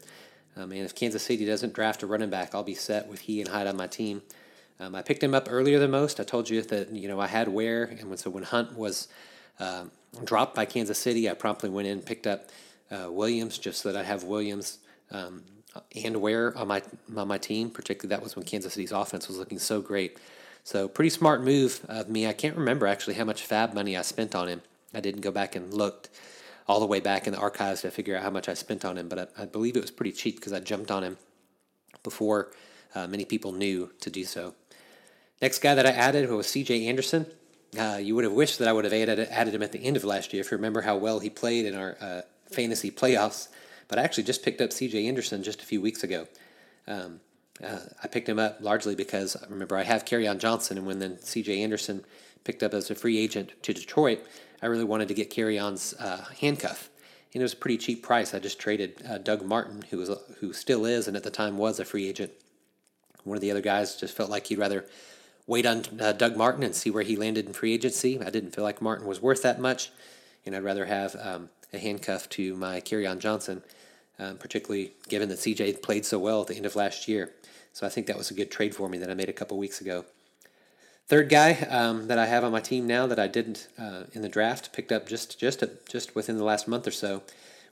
Um, 0.56 0.72
and 0.72 0.82
if 0.82 0.96
Kansas 0.96 1.24
City 1.24 1.46
doesn't 1.46 1.74
draft 1.74 2.04
a 2.04 2.08
running 2.08 2.30
back, 2.30 2.54
I'll 2.54 2.64
be 2.64 2.76
set 2.76 3.08
with 3.08 3.22
he 3.22 3.42
and 3.42 3.50
Hyde 3.50 3.68
on 3.68 3.76
my 3.76 3.88
team. 3.88 4.22
Um, 4.80 4.96
I 4.96 5.02
picked 5.02 5.24
him 5.24 5.34
up 5.34 5.48
earlier 5.50 5.80
than 5.80 5.92
most. 5.92 6.20
I 6.20 6.24
told 6.24 6.50
you 6.50 6.62
that 6.62 6.92
you 6.92 7.08
know 7.08 7.20
I 7.20 7.28
had 7.28 7.48
Ware, 7.48 7.84
and 7.84 8.10
when, 8.10 8.18
so 8.18 8.30
when 8.30 8.44
Hunt 8.44 8.78
was 8.78 9.08
uh, 9.60 9.86
dropped 10.24 10.56
by 10.56 10.66
Kansas 10.66 10.98
City, 10.98 11.30
I 11.30 11.34
promptly 11.34 11.70
went 11.70 11.88
in 11.88 11.94
and 12.00 12.06
picked 12.06 12.28
up 12.28 12.50
uh, 12.92 13.12
Williams 13.12 13.58
just 13.58 13.82
so 13.82 13.92
that 13.92 14.00
I 14.00 14.04
have 14.04 14.24
Williams 14.24 14.80
um, 15.12 15.44
and 16.04 16.22
Ware 16.22 16.58
on 16.58 16.68
my 16.68 16.82
on 17.16 17.28
my 17.28 17.38
team. 17.38 17.70
Particularly 17.70 18.16
that 18.16 18.24
was 18.24 18.36
when 18.36 18.46
Kansas 18.46 18.74
City's 18.74 18.92
offense 18.92 19.28
was 19.28 19.38
looking 19.38 19.60
so 19.60 19.82
great. 19.82 20.18
So 20.64 20.88
pretty 20.88 21.10
smart 21.10 21.44
move 21.44 21.82
of 21.90 22.10
me. 22.10 22.28
I 22.28 22.34
can't 22.34 22.56
remember 22.56 22.88
actually 22.88 23.16
how 23.16 23.26
much 23.26 23.48
FAAB 23.48 23.74
money 23.74 23.98
I 23.98 24.02
spent 24.02 24.34
on 24.34 24.48
him. 24.48 24.62
I 24.94 25.02
didn't 25.02 25.22
go 25.22 25.32
back 25.32 25.56
and 25.56 25.74
looked 25.74 26.10
all 26.68 26.80
the 26.80 26.86
way 26.86 27.00
back 27.00 27.28
in 27.28 27.34
the 27.34 27.40
archives 27.40 27.82
to 27.82 27.92
figure 27.92 28.16
out 28.16 28.24
how 28.24 28.30
much 28.30 28.48
I 28.48 28.54
spent 28.54 28.86
on 28.86 28.98
him, 28.98 29.10
but 29.10 29.20
I, 29.38 29.44
I 29.44 29.46
believe 29.46 29.76
it 29.76 29.82
was 29.82 29.92
pretty 29.92 30.14
cheap 30.14 30.36
because 30.36 30.54
I 30.54 30.60
jumped 30.60 30.92
on 30.92 31.04
him 31.04 31.18
before 32.04 32.52
uh, 32.96 33.08
many 33.08 33.26
people 33.26 33.52
knew 33.52 33.92
to 34.02 34.10
do 34.10 34.24
so. 34.24 34.54
Next 35.42 35.60
guy 35.60 35.76
that 35.76 35.86
I 35.86 35.92
added 35.92 36.30
was 36.30 36.48
C.J. 36.48 36.88
Anderson. 36.88 37.26
Uh, 37.78 37.98
you 37.98 38.16
would 38.16 38.24
have 38.24 38.34
wished 38.34 38.60
that 38.60 38.68
I 38.68 38.74
would 38.74 38.84
have 38.84 38.94
added, 38.94 39.20
added 39.32 39.56
him 39.56 39.64
at 39.64 39.72
the 39.72 39.84
end 39.84 39.98
of 39.98 40.04
last 40.04 40.34
year 40.34 40.42
if 40.42 40.52
you 40.52 40.58
remember 40.58 40.82
how 40.82 40.96
well 40.98 41.20
he 41.20 41.30
played 41.30 41.66
in 41.66 41.76
our 41.76 41.98
uh, 42.00 42.22
fantasy 42.52 42.92
playoffs. 42.92 43.48
But 43.88 44.00
I 44.00 44.04
actually 44.04 44.24
just 44.24 44.44
picked 44.44 44.62
up 44.62 44.72
C.J. 44.72 45.08
Anderson 45.08 45.44
just 45.44 45.62
a 45.62 45.66
few 45.66 45.82
weeks 45.82 46.04
ago. 46.04 46.28
Um, 46.88 47.20
uh, 47.64 47.80
I 48.04 48.08
picked 48.08 48.30
him 48.30 48.40
up 48.40 48.58
largely 48.62 48.96
because 48.96 49.38
remember 49.50 49.78
I 49.78 49.84
have 49.84 50.06
Kerryon 50.06 50.40
Johnson, 50.40 50.78
and 50.78 50.88
when 50.88 51.00
then 51.00 51.20
C.J. 51.20 51.62
Anderson 51.62 52.04
picked 52.44 52.64
up 52.64 52.74
as 52.74 52.90
a 52.92 52.96
free 52.96 53.18
agent 53.18 53.54
to 53.64 53.74
Detroit, 53.74 54.26
I 54.62 54.68
really 54.68 54.84
wanted 54.84 55.08
to 55.10 55.14
get 55.14 55.30
Kerryon's 55.30 55.94
uh, 56.00 56.26
handcuff, 56.40 56.90
and 57.34 57.42
it 57.42 57.44
was 57.44 57.54
a 57.54 57.58
pretty 57.58 57.78
cheap 57.78 58.04
price. 58.04 58.34
I 58.34 58.40
just 58.40 58.60
traded 58.60 59.02
uh, 59.08 59.18
Doug 59.18 59.46
Martin, 59.46 59.84
who 59.90 59.98
was 59.98 60.10
who 60.40 60.54
still 60.54 60.86
is, 60.86 61.08
and 61.08 61.18
at 61.18 61.24
the 61.24 61.30
time 61.30 61.58
was 61.58 61.80
a 61.80 61.86
free 61.86 62.08
agent. 62.08 62.32
One 63.24 63.38
of 63.38 63.42
the 63.42 63.52
other 63.52 63.62
guys 63.62 63.96
just 63.96 64.16
felt 64.16 64.30
like 64.30 64.48
he'd 64.48 64.58
rather 64.60 64.86
wait 65.48 65.66
on 65.66 65.84
uh, 66.00 66.14
Doug 66.14 66.38
Martin 66.38 66.64
and 66.64 66.76
see 66.76 66.90
where 66.90 67.04
he 67.04 67.16
landed 67.16 67.46
in 67.46 67.54
free 67.54 67.74
agency. 67.74 68.20
I 68.20 68.30
didn't 68.30 68.56
feel 68.56 68.64
like 68.64 68.82
Martin 68.82 69.08
was 69.08 69.22
worth 69.22 69.42
that 69.44 69.60
much, 69.60 69.92
and 70.46 70.56
I'd 70.56 70.64
rather 70.64 70.86
have 70.86 71.16
um, 71.20 71.50
a 71.74 71.78
handcuff 71.78 72.30
to 72.30 72.56
my 72.56 72.82
Kerryon 72.82 73.20
Johnson, 73.20 73.64
um, 74.20 74.38
particularly 74.38 74.94
given 75.10 75.30
that 75.30 75.40
CJ 75.40 75.82
played 75.82 76.06
so 76.06 76.20
well 76.20 76.42
at 76.42 76.48
the 76.48 76.56
end 76.56 76.66
of 76.66 76.76
last 76.76 77.08
year. 77.08 77.34
So 77.74 77.86
I 77.86 77.90
think 77.90 78.08
that 78.08 78.18
was 78.18 78.30
a 78.30 78.36
good 78.36 78.52
trade 78.52 78.76
for 78.76 78.88
me 78.88 78.98
that 79.00 79.10
I 79.10 79.16
made 79.16 79.30
a 79.30 79.34
couple 79.34 79.58
weeks 79.58 79.82
ago. 79.82 80.06
Third 81.08 81.28
guy 81.28 81.54
um, 81.70 82.08
that 82.08 82.18
I 82.18 82.28
have 82.28 82.44
on 82.44 82.52
my 82.52 82.62
team 82.62 82.88
now 82.88 83.08
that 83.08 83.20
I 83.20 83.28
didn't 83.28 83.68
uh, 83.78 84.04
in 84.14 84.22
the 84.22 84.30
draft, 84.30 84.72
picked 84.72 84.92
up 84.92 85.08
just 85.08 85.40
just 85.40 85.62
a, 85.62 85.72
just 85.90 86.16
within 86.16 86.38
the 86.38 86.46
last 86.46 86.68
month 86.68 86.88
or 86.88 86.92
so, 86.92 87.24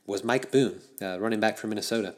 was 0.06 0.22
Mike 0.22 0.50
Boone, 0.50 0.80
uh, 1.00 1.18
running 1.18 1.40
back 1.40 1.56
from 1.56 1.70
Minnesota. 1.70 2.14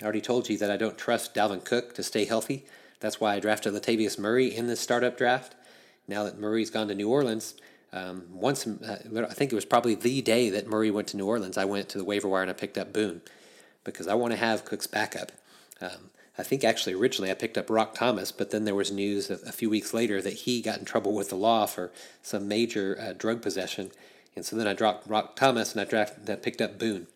I 0.00 0.04
already 0.04 0.20
told 0.20 0.48
you 0.48 0.56
that 0.58 0.70
I 0.70 0.76
don't 0.76 0.96
trust 0.96 1.34
Dalvin 1.34 1.64
Cook 1.64 1.94
to 1.94 2.02
stay 2.02 2.24
healthy. 2.24 2.64
That's 3.02 3.20
why 3.20 3.34
I 3.34 3.40
drafted 3.40 3.74
Latavius 3.74 4.16
Murray 4.16 4.54
in 4.54 4.68
this 4.68 4.80
startup 4.80 5.18
draft. 5.18 5.56
Now 6.06 6.22
that 6.22 6.38
Murray's 6.38 6.70
gone 6.70 6.86
to 6.86 6.94
New 6.94 7.10
Orleans, 7.10 7.54
um, 7.92 8.26
once 8.32 8.64
uh, 8.64 8.98
I 9.28 9.34
think 9.34 9.52
it 9.52 9.56
was 9.56 9.64
probably 9.64 9.96
the 9.96 10.22
day 10.22 10.50
that 10.50 10.68
Murray 10.68 10.90
went 10.90 11.08
to 11.08 11.16
New 11.16 11.26
Orleans, 11.26 11.58
I 11.58 11.64
went 11.64 11.88
to 11.90 11.98
the 11.98 12.04
waiver 12.04 12.28
wire 12.28 12.42
and 12.42 12.50
I 12.50 12.54
picked 12.54 12.78
up 12.78 12.92
Boone 12.92 13.20
because 13.82 14.06
I 14.06 14.14
want 14.14 14.32
to 14.32 14.38
have 14.38 14.64
Cook's 14.64 14.86
backup. 14.86 15.32
Um, 15.80 16.10
I 16.38 16.44
think 16.44 16.62
actually 16.62 16.94
originally 16.94 17.30
I 17.30 17.34
picked 17.34 17.58
up 17.58 17.68
Roc 17.68 17.94
Thomas, 17.94 18.30
but 18.30 18.50
then 18.50 18.64
there 18.64 18.74
was 18.74 18.92
news 18.92 19.30
a, 19.30 19.52
few 19.52 19.68
weeks 19.68 19.92
later 19.92 20.22
that 20.22 20.32
he 20.32 20.62
got 20.62 20.78
in 20.78 20.84
trouble 20.84 21.12
with 21.12 21.28
the 21.28 21.36
law 21.36 21.66
for 21.66 21.90
some 22.22 22.46
major 22.46 22.96
uh, 23.00 23.12
drug 23.14 23.42
possession, 23.42 23.90
and 24.36 24.46
so 24.46 24.54
then 24.54 24.68
I 24.68 24.74
dropped 24.74 25.08
Roc 25.08 25.34
Thomas 25.34 25.72
and 25.72 25.80
I 25.80 25.84
drafted, 25.84 26.30
I 26.30 26.36
picked 26.36 26.60
up 26.60 26.78
Boone. 26.78 27.08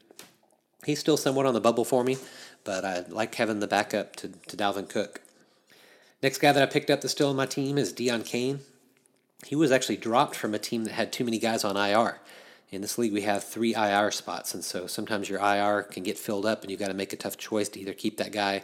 He's 0.84 0.98
still 0.98 1.16
somewhat 1.16 1.46
on 1.46 1.54
the 1.54 1.60
bubble 1.60 1.84
for 1.84 2.02
me, 2.02 2.18
but 2.64 2.84
I 2.84 3.04
like 3.08 3.36
having 3.36 3.60
the 3.60 3.68
backup 3.68 4.16
to, 4.16 4.28
to 4.28 4.56
Dalvin 4.56 4.88
Cook. 4.88 5.22
Next 6.22 6.38
guy 6.38 6.52
that 6.52 6.62
I 6.62 6.66
picked 6.66 6.90
up 6.90 7.02
that's 7.02 7.12
still 7.12 7.28
on 7.28 7.36
my 7.36 7.46
team 7.46 7.76
is 7.76 7.92
Deon 7.92 8.24
Cain. 8.24 8.60
He 9.44 9.54
was 9.54 9.70
actually 9.70 9.98
dropped 9.98 10.34
from 10.34 10.54
a 10.54 10.58
team 10.58 10.84
that 10.84 10.94
had 10.94 11.12
too 11.12 11.24
many 11.24 11.38
guys 11.38 11.62
on 11.62 11.76
IR. 11.76 12.20
In 12.70 12.80
this 12.80 12.96
league, 12.96 13.12
we 13.12 13.22
have 13.22 13.44
three 13.44 13.74
IR 13.74 14.10
spots, 14.10 14.54
and 14.54 14.64
so 14.64 14.86
sometimes 14.86 15.28
your 15.28 15.40
IR 15.40 15.82
can 15.82 16.02
get 16.02 16.18
filled 16.18 16.46
up, 16.46 16.62
and 16.62 16.70
you've 16.70 16.80
got 16.80 16.88
to 16.88 16.94
make 16.94 17.12
a 17.12 17.16
tough 17.16 17.36
choice 17.36 17.68
to 17.70 17.80
either 17.80 17.92
keep 17.92 18.16
that 18.16 18.32
guy 18.32 18.62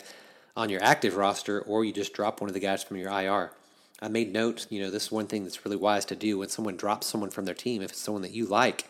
on 0.57 0.71
your 0.71 0.83
active 0.83 1.17
roster 1.17 1.61
or 1.61 1.85
you 1.85 1.93
just 1.93 2.15
drop 2.15 2.41
one 2.41 2.49
of 2.49 2.55
the 2.55 2.61
guys 2.61 2.83
from 2.83 2.97
your 2.97 3.11
IR. 3.11 3.53
I 4.01 4.09
made 4.09 4.33
note, 4.33 4.67
you 4.71 4.83
know, 4.83 4.91
this 4.91 5.05
is 5.05 5.13
one 5.13 5.27
thing 5.27 5.45
that's 5.45 5.65
really 5.65 5.77
wise 5.77 6.05
to 6.07 6.17
do 6.17 6.39
when 6.39 6.49
someone 6.49 6.77
drops 6.77 7.07
someone 7.07 7.31
from 7.31 7.45
their 7.45 7.55
team, 7.55 7.83
if 7.83 7.93
it's 7.93 8.01
someone 8.01 8.23
that 8.23 8.33
you 8.33 8.47
like, 8.47 8.87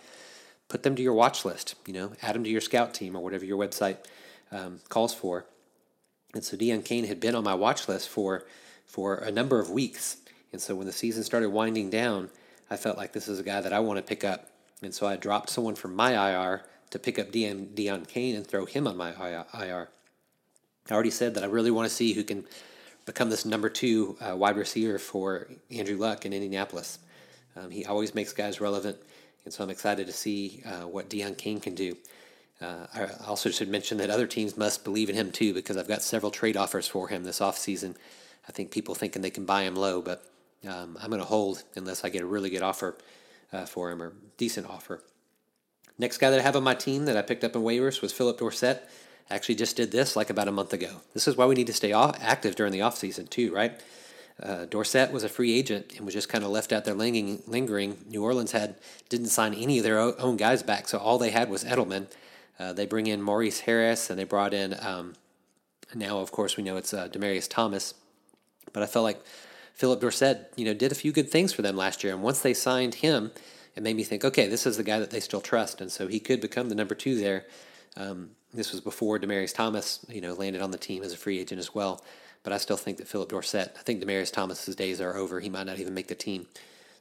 put 0.68 0.84
them 0.84 0.96
to 0.96 1.02
your 1.02 1.12
watch 1.12 1.44
list, 1.44 1.74
you 1.86 1.92
know, 1.92 2.12
add 2.22 2.34
them 2.34 2.44
to 2.44 2.50
your 2.50 2.60
scout 2.60 2.94
team 2.94 3.14
or 3.14 3.22
whatever 3.22 3.44
your 3.44 3.58
website 3.58 3.98
um, 4.50 4.80
calls 4.88 5.12
for. 5.12 5.44
And 6.34 6.44
so 6.44 6.56
Deon 6.56 6.84
Cain 6.84 7.04
had 7.04 7.20
been 7.20 7.34
on 7.34 7.44
my 7.44 7.54
watch 7.54 7.88
list 7.88 8.08
for 8.08 8.44
for 8.86 9.16
a 9.16 9.30
number 9.30 9.58
of 9.58 9.70
weeks. 9.70 10.18
And 10.52 10.60
so 10.60 10.74
when 10.74 10.86
the 10.86 10.92
season 10.92 11.24
started 11.24 11.48
winding 11.48 11.88
down, 11.88 12.28
I 12.70 12.76
felt 12.76 12.98
like 12.98 13.12
this 13.12 13.26
is 13.26 13.38
a 13.38 13.42
guy 13.42 13.60
that 13.60 13.72
I 13.72 13.80
want 13.80 13.98
to 13.98 14.02
pick 14.02 14.22
up. 14.22 14.50
And 14.82 14.94
so 14.94 15.06
I 15.06 15.16
dropped 15.16 15.48
someone 15.48 15.74
from 15.74 15.96
my 15.96 16.12
IR 16.12 16.62
to 16.90 16.98
pick 16.98 17.18
up 17.18 17.32
Deon, 17.32 17.68
Deon 17.68 18.06
Cain 18.06 18.36
and 18.36 18.46
throw 18.46 18.66
him 18.66 18.86
on 18.86 18.96
my 18.96 19.10
IR. 19.12 19.88
I 20.90 20.92
already 20.92 21.10
said 21.10 21.34
that 21.34 21.42
I 21.42 21.46
really 21.46 21.70
want 21.70 21.88
to 21.88 21.94
see 21.94 22.12
who 22.12 22.22
can 22.22 22.44
become 23.06 23.30
this 23.30 23.44
number 23.44 23.68
two 23.68 24.16
uh, 24.20 24.36
wide 24.36 24.56
receiver 24.56 24.98
for 24.98 25.48
Andrew 25.70 25.96
Luck 25.96 26.26
in 26.26 26.32
Indianapolis. 26.32 26.98
Um, 27.56 27.70
he 27.70 27.84
always 27.84 28.14
makes 28.14 28.32
guys 28.32 28.60
relevant, 28.60 28.98
and 29.44 29.52
so 29.52 29.64
I'm 29.64 29.70
excited 29.70 30.06
to 30.06 30.12
see 30.12 30.62
uh, 30.66 30.86
what 30.86 31.08
Deon 31.08 31.36
Cain 31.36 31.60
can 31.60 31.74
do. 31.74 31.96
Uh, 32.62 32.86
I 32.94 33.08
also 33.26 33.50
should 33.50 33.68
mention 33.68 33.98
that 33.98 34.10
other 34.10 34.26
teams 34.26 34.56
must 34.56 34.84
believe 34.84 35.10
in 35.10 35.16
him 35.16 35.32
too 35.32 35.52
because 35.52 35.76
I've 35.76 35.88
got 35.88 36.02
several 36.02 36.30
trade 36.30 36.56
offers 36.56 36.86
for 36.86 37.08
him 37.08 37.24
this 37.24 37.40
offseason. 37.40 37.96
I 38.48 38.52
think 38.52 38.70
people 38.70 38.94
thinking 38.94 39.20
they 39.20 39.30
can 39.30 39.44
buy 39.44 39.62
him 39.62 39.74
low, 39.74 40.00
but 40.00 40.24
um, 40.66 40.96
I'm 41.00 41.10
going 41.10 41.20
to 41.20 41.26
hold 41.26 41.64
unless 41.74 42.04
I 42.04 42.08
get 42.08 42.22
a 42.22 42.26
really 42.26 42.50
good 42.50 42.62
offer 42.62 42.96
uh, 43.52 43.66
for 43.66 43.90
him 43.90 44.00
or 44.00 44.12
decent 44.36 44.68
offer. 44.68 45.02
Next 45.98 46.18
guy 46.18 46.30
that 46.30 46.38
I 46.38 46.42
have 46.42 46.56
on 46.56 46.62
my 46.62 46.74
team 46.74 47.04
that 47.06 47.16
I 47.16 47.22
picked 47.22 47.44
up 47.44 47.56
in 47.56 47.62
waivers 47.62 48.00
was 48.00 48.12
Philip 48.12 48.38
Dorsett 48.38 48.88
actually 49.30 49.54
just 49.56 49.76
did 49.76 49.90
this 49.90 50.14
like 50.14 50.30
about 50.30 50.48
a 50.48 50.52
month 50.52 50.72
ago. 50.72 51.00
This 51.14 51.26
is 51.26 51.36
why 51.36 51.46
we 51.46 51.54
need 51.54 51.66
to 51.66 51.72
stay 51.72 51.92
off, 51.92 52.16
active 52.20 52.54
during 52.54 52.72
the 52.72 52.80
offseason, 52.80 53.28
too, 53.28 53.52
right? 53.52 53.80
Uh, 54.42 54.64
Dorsett 54.66 55.12
was 55.12 55.24
a 55.24 55.28
free 55.28 55.56
agent 55.56 55.92
and 55.96 56.04
was 56.04 56.14
just 56.14 56.28
kind 56.28 56.44
of 56.44 56.50
left 56.50 56.72
out 56.72 56.84
there 56.84 56.94
lingering, 56.94 57.42
lingering. 57.46 57.98
New 58.08 58.22
Orleans 58.22 58.52
had 58.52 58.76
didn't 59.08 59.28
sign 59.28 59.54
any 59.54 59.78
of 59.78 59.84
their 59.84 59.98
own 59.98 60.36
guys 60.36 60.62
back, 60.62 60.88
so 60.88 60.98
all 60.98 61.18
they 61.18 61.30
had 61.30 61.50
was 61.50 61.64
Edelman. 61.64 62.06
Uh, 62.58 62.72
they 62.72 62.86
bring 62.86 63.06
in 63.06 63.22
Maurice 63.22 63.60
Harris 63.60 64.10
and 64.10 64.18
they 64.18 64.24
brought 64.24 64.54
in 64.54 64.76
um, 64.80 65.14
now, 65.94 66.18
of 66.18 66.32
course, 66.32 66.56
we 66.56 66.62
know 66.62 66.76
it's 66.76 66.94
uh, 66.94 67.08
Demaryius 67.08 67.48
Thomas. 67.48 67.94
But 68.72 68.82
I 68.82 68.86
felt 68.86 69.04
like 69.04 69.22
Philip 69.74 70.00
Dorsett, 70.00 70.52
you 70.56 70.64
know, 70.64 70.74
did 70.74 70.92
a 70.92 70.96
few 70.96 71.12
good 71.12 71.30
things 71.30 71.52
for 71.52 71.62
them 71.62 71.76
last 71.76 72.02
year, 72.04 72.12
and 72.12 72.22
once 72.22 72.40
they 72.40 72.54
signed 72.54 72.96
him, 72.96 73.32
it 73.74 73.82
made 73.82 73.96
me 73.96 74.04
think, 74.04 74.24
okay, 74.24 74.48
this 74.48 74.66
is 74.66 74.76
the 74.76 74.82
guy 74.82 74.98
that 74.98 75.10
they 75.10 75.20
still 75.20 75.40
trust, 75.40 75.80
and 75.80 75.90
so 75.90 76.06
he 76.06 76.20
could 76.20 76.40
become 76.40 76.68
the 76.68 76.74
number 76.74 76.94
two 76.94 77.16
there. 77.16 77.46
Um, 77.96 78.30
this 78.52 78.70
was 78.72 78.80
before 78.80 79.18
Demaryius 79.18 79.54
Thomas, 79.54 80.04
you 80.08 80.20
know, 80.20 80.34
landed 80.34 80.62
on 80.62 80.70
the 80.70 80.78
team 80.78 81.02
as 81.02 81.12
a 81.12 81.16
free 81.16 81.38
agent 81.38 81.58
as 81.58 81.74
well. 81.74 82.02
But 82.42 82.52
I 82.52 82.58
still 82.58 82.76
think 82.76 82.98
that 82.98 83.08
Philip 83.08 83.30
Dorsett, 83.30 83.74
I 83.78 83.82
think 83.82 84.02
Demaryius 84.02 84.32
Thomas's 84.32 84.74
days 84.76 85.00
are 85.00 85.16
over. 85.16 85.40
He 85.40 85.48
might 85.48 85.66
not 85.66 85.78
even 85.78 85.94
make 85.94 86.08
the 86.08 86.14
team. 86.14 86.48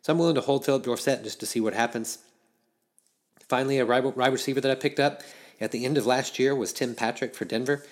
So 0.01 0.13
I'm 0.13 0.19
willing 0.19 0.35
to 0.35 0.41
hold 0.41 0.65
Philip 0.65 0.83
Dorsett 0.83 1.23
just 1.23 1.39
to 1.39 1.45
see 1.45 1.59
what 1.59 1.73
happens. 1.73 2.19
Finally, 3.47 3.79
a 3.79 3.85
wide 3.85 4.31
receiver 4.31 4.61
that 4.61 4.71
I 4.71 4.75
picked 4.75 4.99
up 4.99 5.23
at 5.61 5.71
the 5.71 5.85
end 5.85 5.97
of 5.97 6.05
last 6.05 6.39
year 6.39 6.53
was 6.53 6.73
Tim 6.73 6.95
Patrick 6.95 7.35
for 7.35 7.45
Denver. 7.45 7.85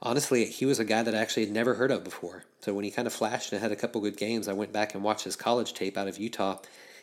Honestly, 0.00 0.46
he 0.46 0.64
was 0.64 0.78
a 0.78 0.84
guy 0.84 1.02
that 1.02 1.14
I 1.14 1.18
actually 1.18 1.44
had 1.44 1.52
never 1.54 1.74
heard 1.74 1.90
of 1.90 2.04
before. 2.04 2.44
So 2.60 2.72
when 2.72 2.84
he 2.84 2.90
kind 2.90 3.06
of 3.06 3.12
flashed 3.12 3.52
and 3.52 3.60
had 3.60 3.72
a 3.72 3.76
couple 3.76 4.00
good 4.00 4.16
games, 4.16 4.46
I 4.46 4.52
went 4.52 4.72
back 4.72 4.94
and 4.94 5.02
watched 5.02 5.24
his 5.24 5.36
college 5.36 5.74
tape 5.74 5.98
out 5.98 6.08
of 6.08 6.18
Utah 6.18 6.58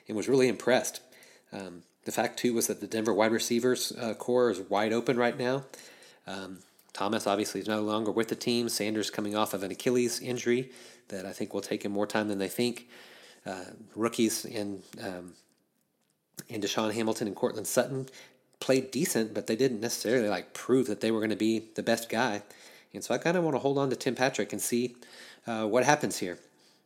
and 0.07 0.15
was 0.15 0.29
really 0.29 0.47
impressed. 0.47 1.01
Um, 1.51 1.83
the 2.05 2.11
fact, 2.11 2.39
too, 2.39 2.53
was 2.53 2.67
that 2.67 2.81
the 2.81 2.87
Denver 2.87 3.13
wide 3.13 3.31
receivers 3.31 3.91
uh, 3.99 4.13
corps 4.13 4.49
is 4.49 4.59
wide 4.59 4.93
open 4.93 5.17
right 5.17 5.37
now. 5.37 5.65
Um, 6.27 6.59
Thomas 6.93 7.25
obviously 7.25 7.61
is 7.61 7.67
no 7.67 7.81
longer 7.81 8.11
with 8.11 8.27
the 8.27 8.35
team. 8.35 8.69
Sanders 8.69 9.09
coming 9.09 9.35
off 9.35 9.53
of 9.53 9.63
an 9.63 9.71
Achilles 9.71 10.19
injury 10.19 10.71
that 11.07 11.25
I 11.25 11.33
think 11.33 11.53
will 11.53 11.61
take 11.61 11.83
him 11.83 11.91
more 11.91 12.07
time 12.07 12.27
than 12.27 12.37
they 12.37 12.47
think. 12.47 12.87
Uh, 13.45 13.65
rookies 13.95 14.45
in 14.45 14.83
um, 15.01 15.33
in 16.47 16.61
DaeSean 16.61 16.93
Hamilton 16.93 17.27
and 17.27 17.35
Courtland 17.35 17.67
Sutton 17.67 18.07
played 18.63 18.91
decent, 18.91 19.33
but 19.33 19.45
they 19.45 19.57
didn't 19.57 19.81
necessarily 19.81 20.29
like 20.29 20.53
prove 20.53 20.87
that 20.87 21.01
they 21.01 21.11
were 21.11 21.19
going 21.19 21.29
to 21.29 21.35
be 21.35 21.63
the 21.75 21.83
best 21.83 22.07
guy. 22.07 22.41
And 22.93 23.03
so 23.03 23.13
I 23.13 23.17
kind 23.17 23.35
of 23.35 23.43
want 23.43 23.55
to 23.55 23.59
hold 23.59 23.77
on 23.77 23.89
to 23.89 23.95
Tim 23.97 24.15
Patrick 24.15 24.53
and 24.53 24.61
see 24.61 24.95
uh, 25.45 25.65
what 25.65 25.83
happens 25.83 26.19
here. 26.19 26.39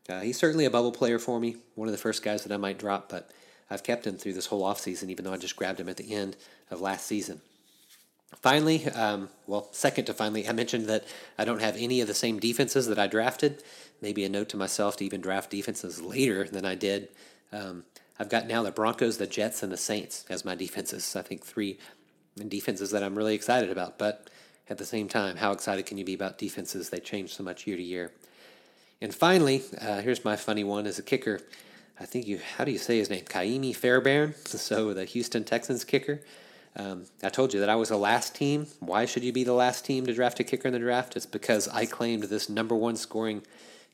Uh, 0.09 0.21
he's 0.21 0.39
certainly 0.39 0.65
a 0.65 0.71
bubble 0.71 0.91
player 0.91 1.19
for 1.19 1.39
me, 1.39 1.57
one 1.75 1.87
of 1.87 1.91
the 1.91 1.99
first 1.99 2.23
guys 2.23 2.43
that 2.43 2.51
I 2.51 2.57
might 2.57 2.79
drop, 2.79 3.09
but 3.09 3.29
I've 3.69 3.83
kept 3.83 4.07
him 4.07 4.17
through 4.17 4.33
this 4.33 4.47
whole 4.47 4.63
offseason, 4.63 5.09
even 5.09 5.23
though 5.23 5.33
I 5.33 5.37
just 5.37 5.55
grabbed 5.55 5.79
him 5.79 5.89
at 5.89 5.97
the 5.97 6.15
end 6.15 6.35
of 6.71 6.81
last 6.81 7.05
season. 7.05 7.41
Finally, 8.41 8.87
um, 8.87 9.29
well, 9.45 9.67
second 9.71 10.05
to 10.05 10.15
finally, 10.15 10.47
I 10.47 10.53
mentioned 10.53 10.87
that 10.87 11.05
I 11.37 11.45
don't 11.45 11.61
have 11.61 11.75
any 11.77 12.01
of 12.01 12.07
the 12.07 12.15
same 12.15 12.39
defenses 12.39 12.87
that 12.87 12.97
I 12.97 13.05
drafted. 13.05 13.61
Maybe 14.01 14.25
a 14.25 14.29
note 14.29 14.49
to 14.49 14.57
myself 14.57 14.97
to 14.97 15.05
even 15.05 15.21
draft 15.21 15.51
defenses 15.51 16.01
later 16.01 16.45
than 16.45 16.65
I 16.65 16.73
did. 16.73 17.09
Um, 17.51 17.83
I've 18.19 18.29
got 18.29 18.47
now 18.47 18.63
the 18.63 18.71
Broncos, 18.71 19.17
the 19.17 19.27
Jets, 19.27 19.63
and 19.63 19.71
the 19.71 19.77
Saints 19.77 20.25
as 20.29 20.43
my 20.43 20.55
defenses. 20.55 21.15
I 21.15 21.21
think 21.21 21.45
three 21.45 21.77
defenses 22.47 22.91
that 22.91 23.03
I'm 23.03 23.15
really 23.15 23.35
excited 23.35 23.69
about. 23.69 23.97
But 23.97 24.29
at 24.69 24.77
the 24.77 24.85
same 24.85 25.07
time, 25.07 25.37
how 25.37 25.51
excited 25.51 25.85
can 25.85 25.97
you 25.97 26.05
be 26.05 26.13
about 26.13 26.37
defenses? 26.37 26.89
They 26.89 26.99
change 26.99 27.33
so 27.33 27.43
much 27.43 27.67
year 27.67 27.77
to 27.77 27.83
year. 27.83 28.11
And 29.01 29.13
finally, 29.13 29.63
uh, 29.79 30.01
here's 30.01 30.25
my 30.25 30.35
funny 30.35 30.63
one 30.63 30.87
as 30.87 30.97
a 30.97 31.03
kicker. 31.03 31.41
I 31.99 32.05
think 32.05 32.27
you, 32.27 32.39
how 32.57 32.63
do 32.63 32.71
you 32.71 32.77
say 32.77 32.97
his 32.97 33.09
name? 33.09 33.25
Ka'imi 33.25 33.75
Fairbairn. 33.75 34.35
So 34.45 34.93
the 34.93 35.05
Houston 35.05 35.43
Texans 35.43 35.83
kicker. 35.83 36.21
Um, 36.75 37.05
I 37.23 37.29
told 37.29 37.53
you 37.53 37.59
that 37.61 37.69
I 37.69 37.75
was 37.75 37.89
the 37.89 37.97
last 37.97 38.35
team. 38.35 38.67
Why 38.79 39.05
should 39.05 39.23
you 39.23 39.33
be 39.33 39.43
the 39.43 39.53
last 39.53 39.83
team 39.85 40.05
to 40.05 40.13
draft 40.13 40.39
a 40.39 40.43
kicker 40.43 40.67
in 40.67 40.73
the 40.73 40.79
draft? 40.79 41.15
It's 41.15 41.25
because 41.25 41.67
I 41.67 41.85
claimed 41.85 42.23
this 42.23 42.49
number 42.49 42.75
one 42.75 42.95
scoring 42.95 43.43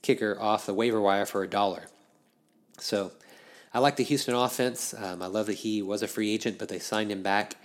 kicker 0.02 0.38
off 0.40 0.66
the 0.66 0.74
waiver 0.74 1.00
wire 1.00 1.26
for 1.26 1.44
a 1.44 1.48
dollar. 1.48 1.84
So 2.78 3.14
I 3.74 3.80
like 3.80 3.96
the 3.96 4.04
Houston 4.04 4.36
offense. 4.36 4.94
Um, 4.96 5.22
I 5.22 5.28
love 5.28 5.48
that 5.48 5.54
he 5.54 5.82
was 5.82 6.04
a 6.04 6.08
free 6.08 6.32
agent, 6.32 6.60
but 6.60 6.70
they 6.70 6.80
signed 6.80 7.12
him 7.12 7.24
back. 7.24 7.56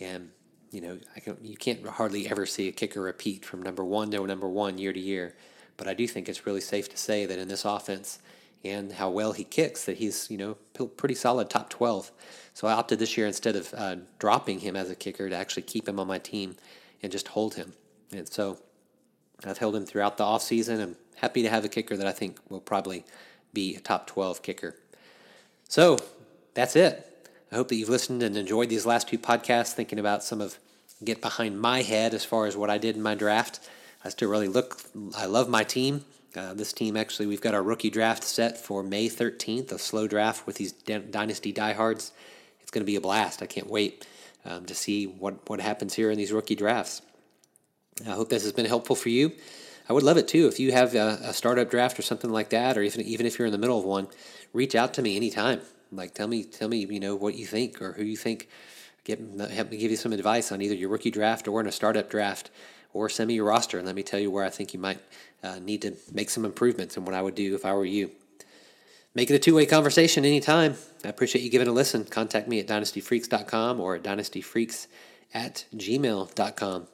And, 0.00 0.30
you 0.70 0.80
know, 0.80 0.98
I 1.16 1.20
can, 1.20 1.36
you 1.42 1.56
can't 1.56 1.84
hardly 1.84 2.28
ever 2.28 2.46
see 2.46 2.68
a 2.68 2.72
kicker 2.72 3.00
repeat 3.00 3.44
from 3.44 3.62
number 3.62 3.84
one 3.84 4.10
to 4.12 4.24
number 4.24 4.48
one 4.48 4.78
year 4.78 4.92
to 4.92 5.00
year. 5.00 5.34
But 5.76 5.88
I 5.88 5.94
do 5.94 6.06
think 6.06 6.28
it's 6.28 6.46
really 6.46 6.60
safe 6.60 6.88
to 6.90 6.96
say 6.96 7.26
that 7.26 7.38
in 7.38 7.48
this 7.48 7.64
offense 7.64 8.20
and 8.64 8.92
how 8.92 9.10
well 9.10 9.32
he 9.32 9.44
kicks, 9.44 9.84
that 9.84 9.98
he's, 9.98 10.30
you 10.30 10.36
know, 10.36 10.54
pretty 10.96 11.14
solid 11.14 11.50
top 11.50 11.70
12. 11.70 12.12
So 12.54 12.68
I 12.68 12.72
opted 12.72 13.00
this 13.00 13.16
year 13.16 13.26
instead 13.26 13.56
of 13.56 13.74
uh, 13.74 13.96
dropping 14.18 14.60
him 14.60 14.76
as 14.76 14.90
a 14.90 14.96
kicker 14.96 15.28
to 15.28 15.36
actually 15.36 15.62
keep 15.62 15.88
him 15.88 15.98
on 15.98 16.06
my 16.06 16.18
team 16.18 16.56
and 17.02 17.10
just 17.10 17.28
hold 17.28 17.54
him. 17.54 17.72
And 18.12 18.28
so 18.28 18.58
I've 19.44 19.58
held 19.58 19.74
him 19.74 19.86
throughout 19.86 20.18
the 20.18 20.24
offseason. 20.24 20.80
I'm 20.80 20.96
happy 21.16 21.42
to 21.42 21.50
have 21.50 21.64
a 21.64 21.68
kicker 21.68 21.96
that 21.96 22.06
I 22.06 22.12
think 22.12 22.38
will 22.48 22.60
probably 22.60 23.04
be 23.52 23.76
a 23.76 23.80
top 23.80 24.06
12 24.06 24.42
kicker. 24.42 24.76
So 25.68 25.98
that's 26.54 26.74
it. 26.76 27.04
I 27.52 27.56
hope 27.56 27.68
that 27.68 27.76
you've 27.76 27.88
listened 27.88 28.22
and 28.22 28.36
enjoyed 28.36 28.70
these 28.70 28.86
last 28.86 29.08
two 29.08 29.18
podcasts, 29.18 29.72
thinking 29.72 29.98
about 29.98 30.24
some 30.24 30.40
of 30.40 30.58
get 31.04 31.20
behind 31.20 31.60
my 31.60 31.82
head 31.82 32.14
as 32.14 32.24
far 32.24 32.46
as 32.46 32.56
what 32.56 32.70
I 32.70 32.78
did 32.78 32.96
in 32.96 33.02
my 33.02 33.14
draft. 33.14 33.60
I 34.04 34.08
still 34.08 34.30
really 34.30 34.48
look, 34.48 34.80
I 35.16 35.26
love 35.26 35.48
my 35.48 35.64
team. 35.64 36.04
Uh, 36.34 36.54
this 36.54 36.72
team 36.72 36.96
actually, 36.96 37.26
we've 37.26 37.40
got 37.40 37.54
our 37.54 37.62
rookie 37.62 37.90
draft 37.90 38.24
set 38.24 38.58
for 38.58 38.82
May 38.82 39.08
13th, 39.08 39.72
a 39.72 39.78
slow 39.78 40.06
draft 40.06 40.46
with 40.46 40.56
these 40.56 40.72
Dynasty 40.72 41.52
diehards. 41.52 42.12
It's 42.60 42.70
going 42.70 42.82
to 42.82 42.86
be 42.86 42.96
a 42.96 43.00
blast. 43.00 43.42
I 43.42 43.46
can't 43.46 43.68
wait 43.68 44.06
um, 44.44 44.64
to 44.66 44.74
see 44.74 45.06
what, 45.06 45.48
what 45.48 45.60
happens 45.60 45.94
here 45.94 46.10
in 46.10 46.18
these 46.18 46.32
rookie 46.32 46.54
drafts. 46.54 47.02
I 48.06 48.10
hope 48.10 48.28
this 48.28 48.42
has 48.42 48.52
been 48.52 48.66
helpful 48.66 48.96
for 48.96 49.08
you. 49.08 49.32
I 49.88 49.94
would 49.94 50.02
love 50.02 50.18
it 50.18 50.28
too 50.28 50.48
if 50.48 50.60
you 50.60 50.72
have 50.72 50.94
a, 50.94 51.18
a 51.22 51.32
startup 51.32 51.70
draft 51.70 51.98
or 51.98 52.02
something 52.02 52.30
like 52.30 52.50
that, 52.50 52.76
or 52.76 52.82
even 52.82 53.00
even 53.02 53.26
if 53.26 53.38
you're 53.38 53.46
in 53.46 53.52
the 53.52 53.58
middle 53.58 53.78
of 53.78 53.84
one, 53.84 54.08
reach 54.52 54.74
out 54.74 54.92
to 54.94 55.02
me 55.02 55.16
anytime. 55.16 55.60
Like 55.90 56.14
tell 56.14 56.28
me 56.28 56.44
tell 56.44 56.68
me 56.68 56.84
you 56.84 57.00
know 57.00 57.16
what 57.16 57.34
you 57.34 57.46
think 57.46 57.80
or 57.80 57.94
who 57.94 58.04
you 58.04 58.16
think. 58.16 58.48
Get 59.04 59.18
help 59.50 59.70
me 59.70 59.78
give 59.78 59.90
you 59.90 59.96
some 59.96 60.12
advice 60.12 60.52
on 60.52 60.60
either 60.60 60.74
your 60.74 60.90
rookie 60.90 61.10
draft 61.10 61.48
or 61.48 61.60
in 61.60 61.66
a 61.66 61.72
startup 61.72 62.10
draft, 62.10 62.50
or 62.92 63.08
send 63.08 63.28
me 63.28 63.34
your 63.34 63.46
roster 63.46 63.78
and 63.78 63.86
let 63.86 63.96
me 63.96 64.02
tell 64.02 64.20
you 64.20 64.30
where 64.30 64.44
I 64.44 64.50
think 64.50 64.74
you 64.74 64.80
might 64.80 65.00
uh, 65.42 65.58
need 65.58 65.80
to 65.82 65.96
make 66.12 66.28
some 66.28 66.44
improvements 66.44 66.96
and 66.96 67.06
what 67.06 67.14
I 67.14 67.22
would 67.22 67.34
do 67.34 67.54
if 67.54 67.64
I 67.64 67.72
were 67.72 67.86
you. 67.86 68.10
Make 69.14 69.30
it 69.30 69.34
a 69.34 69.38
two 69.38 69.54
way 69.54 69.64
conversation 69.64 70.26
anytime. 70.26 70.76
I 71.02 71.08
appreciate 71.08 71.42
you 71.42 71.50
giving 71.50 71.68
a 71.68 71.72
listen. 71.72 72.04
Contact 72.04 72.46
me 72.46 72.60
at 72.60 72.66
dynastyfreaks.com 72.66 73.80
or 73.80 73.94
at 73.94 74.02
dynastyfreaks 74.02 74.86
at 75.32 75.64
gmail.com. 75.74 76.88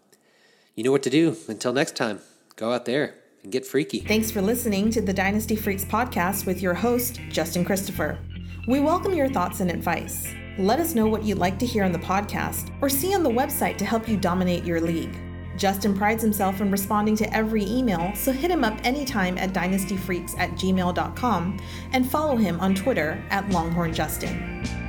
You 0.77 0.85
know 0.85 0.93
what 0.93 1.03
to 1.03 1.11
do. 1.11 1.37
Until 1.49 1.73
next 1.73 1.97
time 1.97 2.21
go 2.57 2.73
out 2.73 2.85
there 2.85 3.15
and 3.43 3.53
get 3.53 3.67
freaky. 3.67 4.01
Thanks 4.01 4.31
for 4.31 4.41
listening 4.41 4.91
to 4.91 5.01
the 5.01 5.13
Dynasty 5.13 5.57
Freaks 5.57 5.85
podcast 5.85 6.47
with 6.47 6.63
your 6.63 6.75
host, 6.75 7.21
Justin 7.31 7.65
Christopher. 7.65 8.19
We 8.67 8.81
welcome 8.81 9.15
your 9.15 9.29
thoughts 9.29 9.61
and 9.61 9.71
advice. 9.71 10.33
Let 10.59 10.79
us 10.79 10.95
know 10.95 11.07
what 11.09 11.25
you'd 11.25 11.39
like 11.39 11.59
to 11.59 11.67
hear 11.67 11.85
on 11.85 11.93
the 11.93 11.99
podcast 11.99 12.71
or 12.81 12.89
see 12.89 13.15
on 13.15 13.23
the 13.23 13.31
website 13.31 13.77
to 13.79 13.85
help 13.85 14.09
you 14.09 14.17
dominate 14.17 14.65
your 14.65 14.81
league. 14.81 15.19
Justin 15.57 15.97
prides 15.97 16.23
himself 16.23 16.61
in 16.61 16.71
responding 16.71 17.17
to 17.17 17.33
every 17.35 17.65
email, 17.65 18.13
so 18.15 18.33
hit 18.33 18.51
him 18.51 18.65
up 18.65 18.79
anytime 18.85 19.39
at 19.39 19.53
dynastyfreaks 19.53 20.37
at 20.39 20.51
gmail.com 20.53 21.61
and 21.93 22.11
follow 22.11 22.37
him 22.37 22.61
on 22.61 22.75
Twitter 22.75 23.23
at 23.31 23.47
LonghornJustin. 23.49 24.84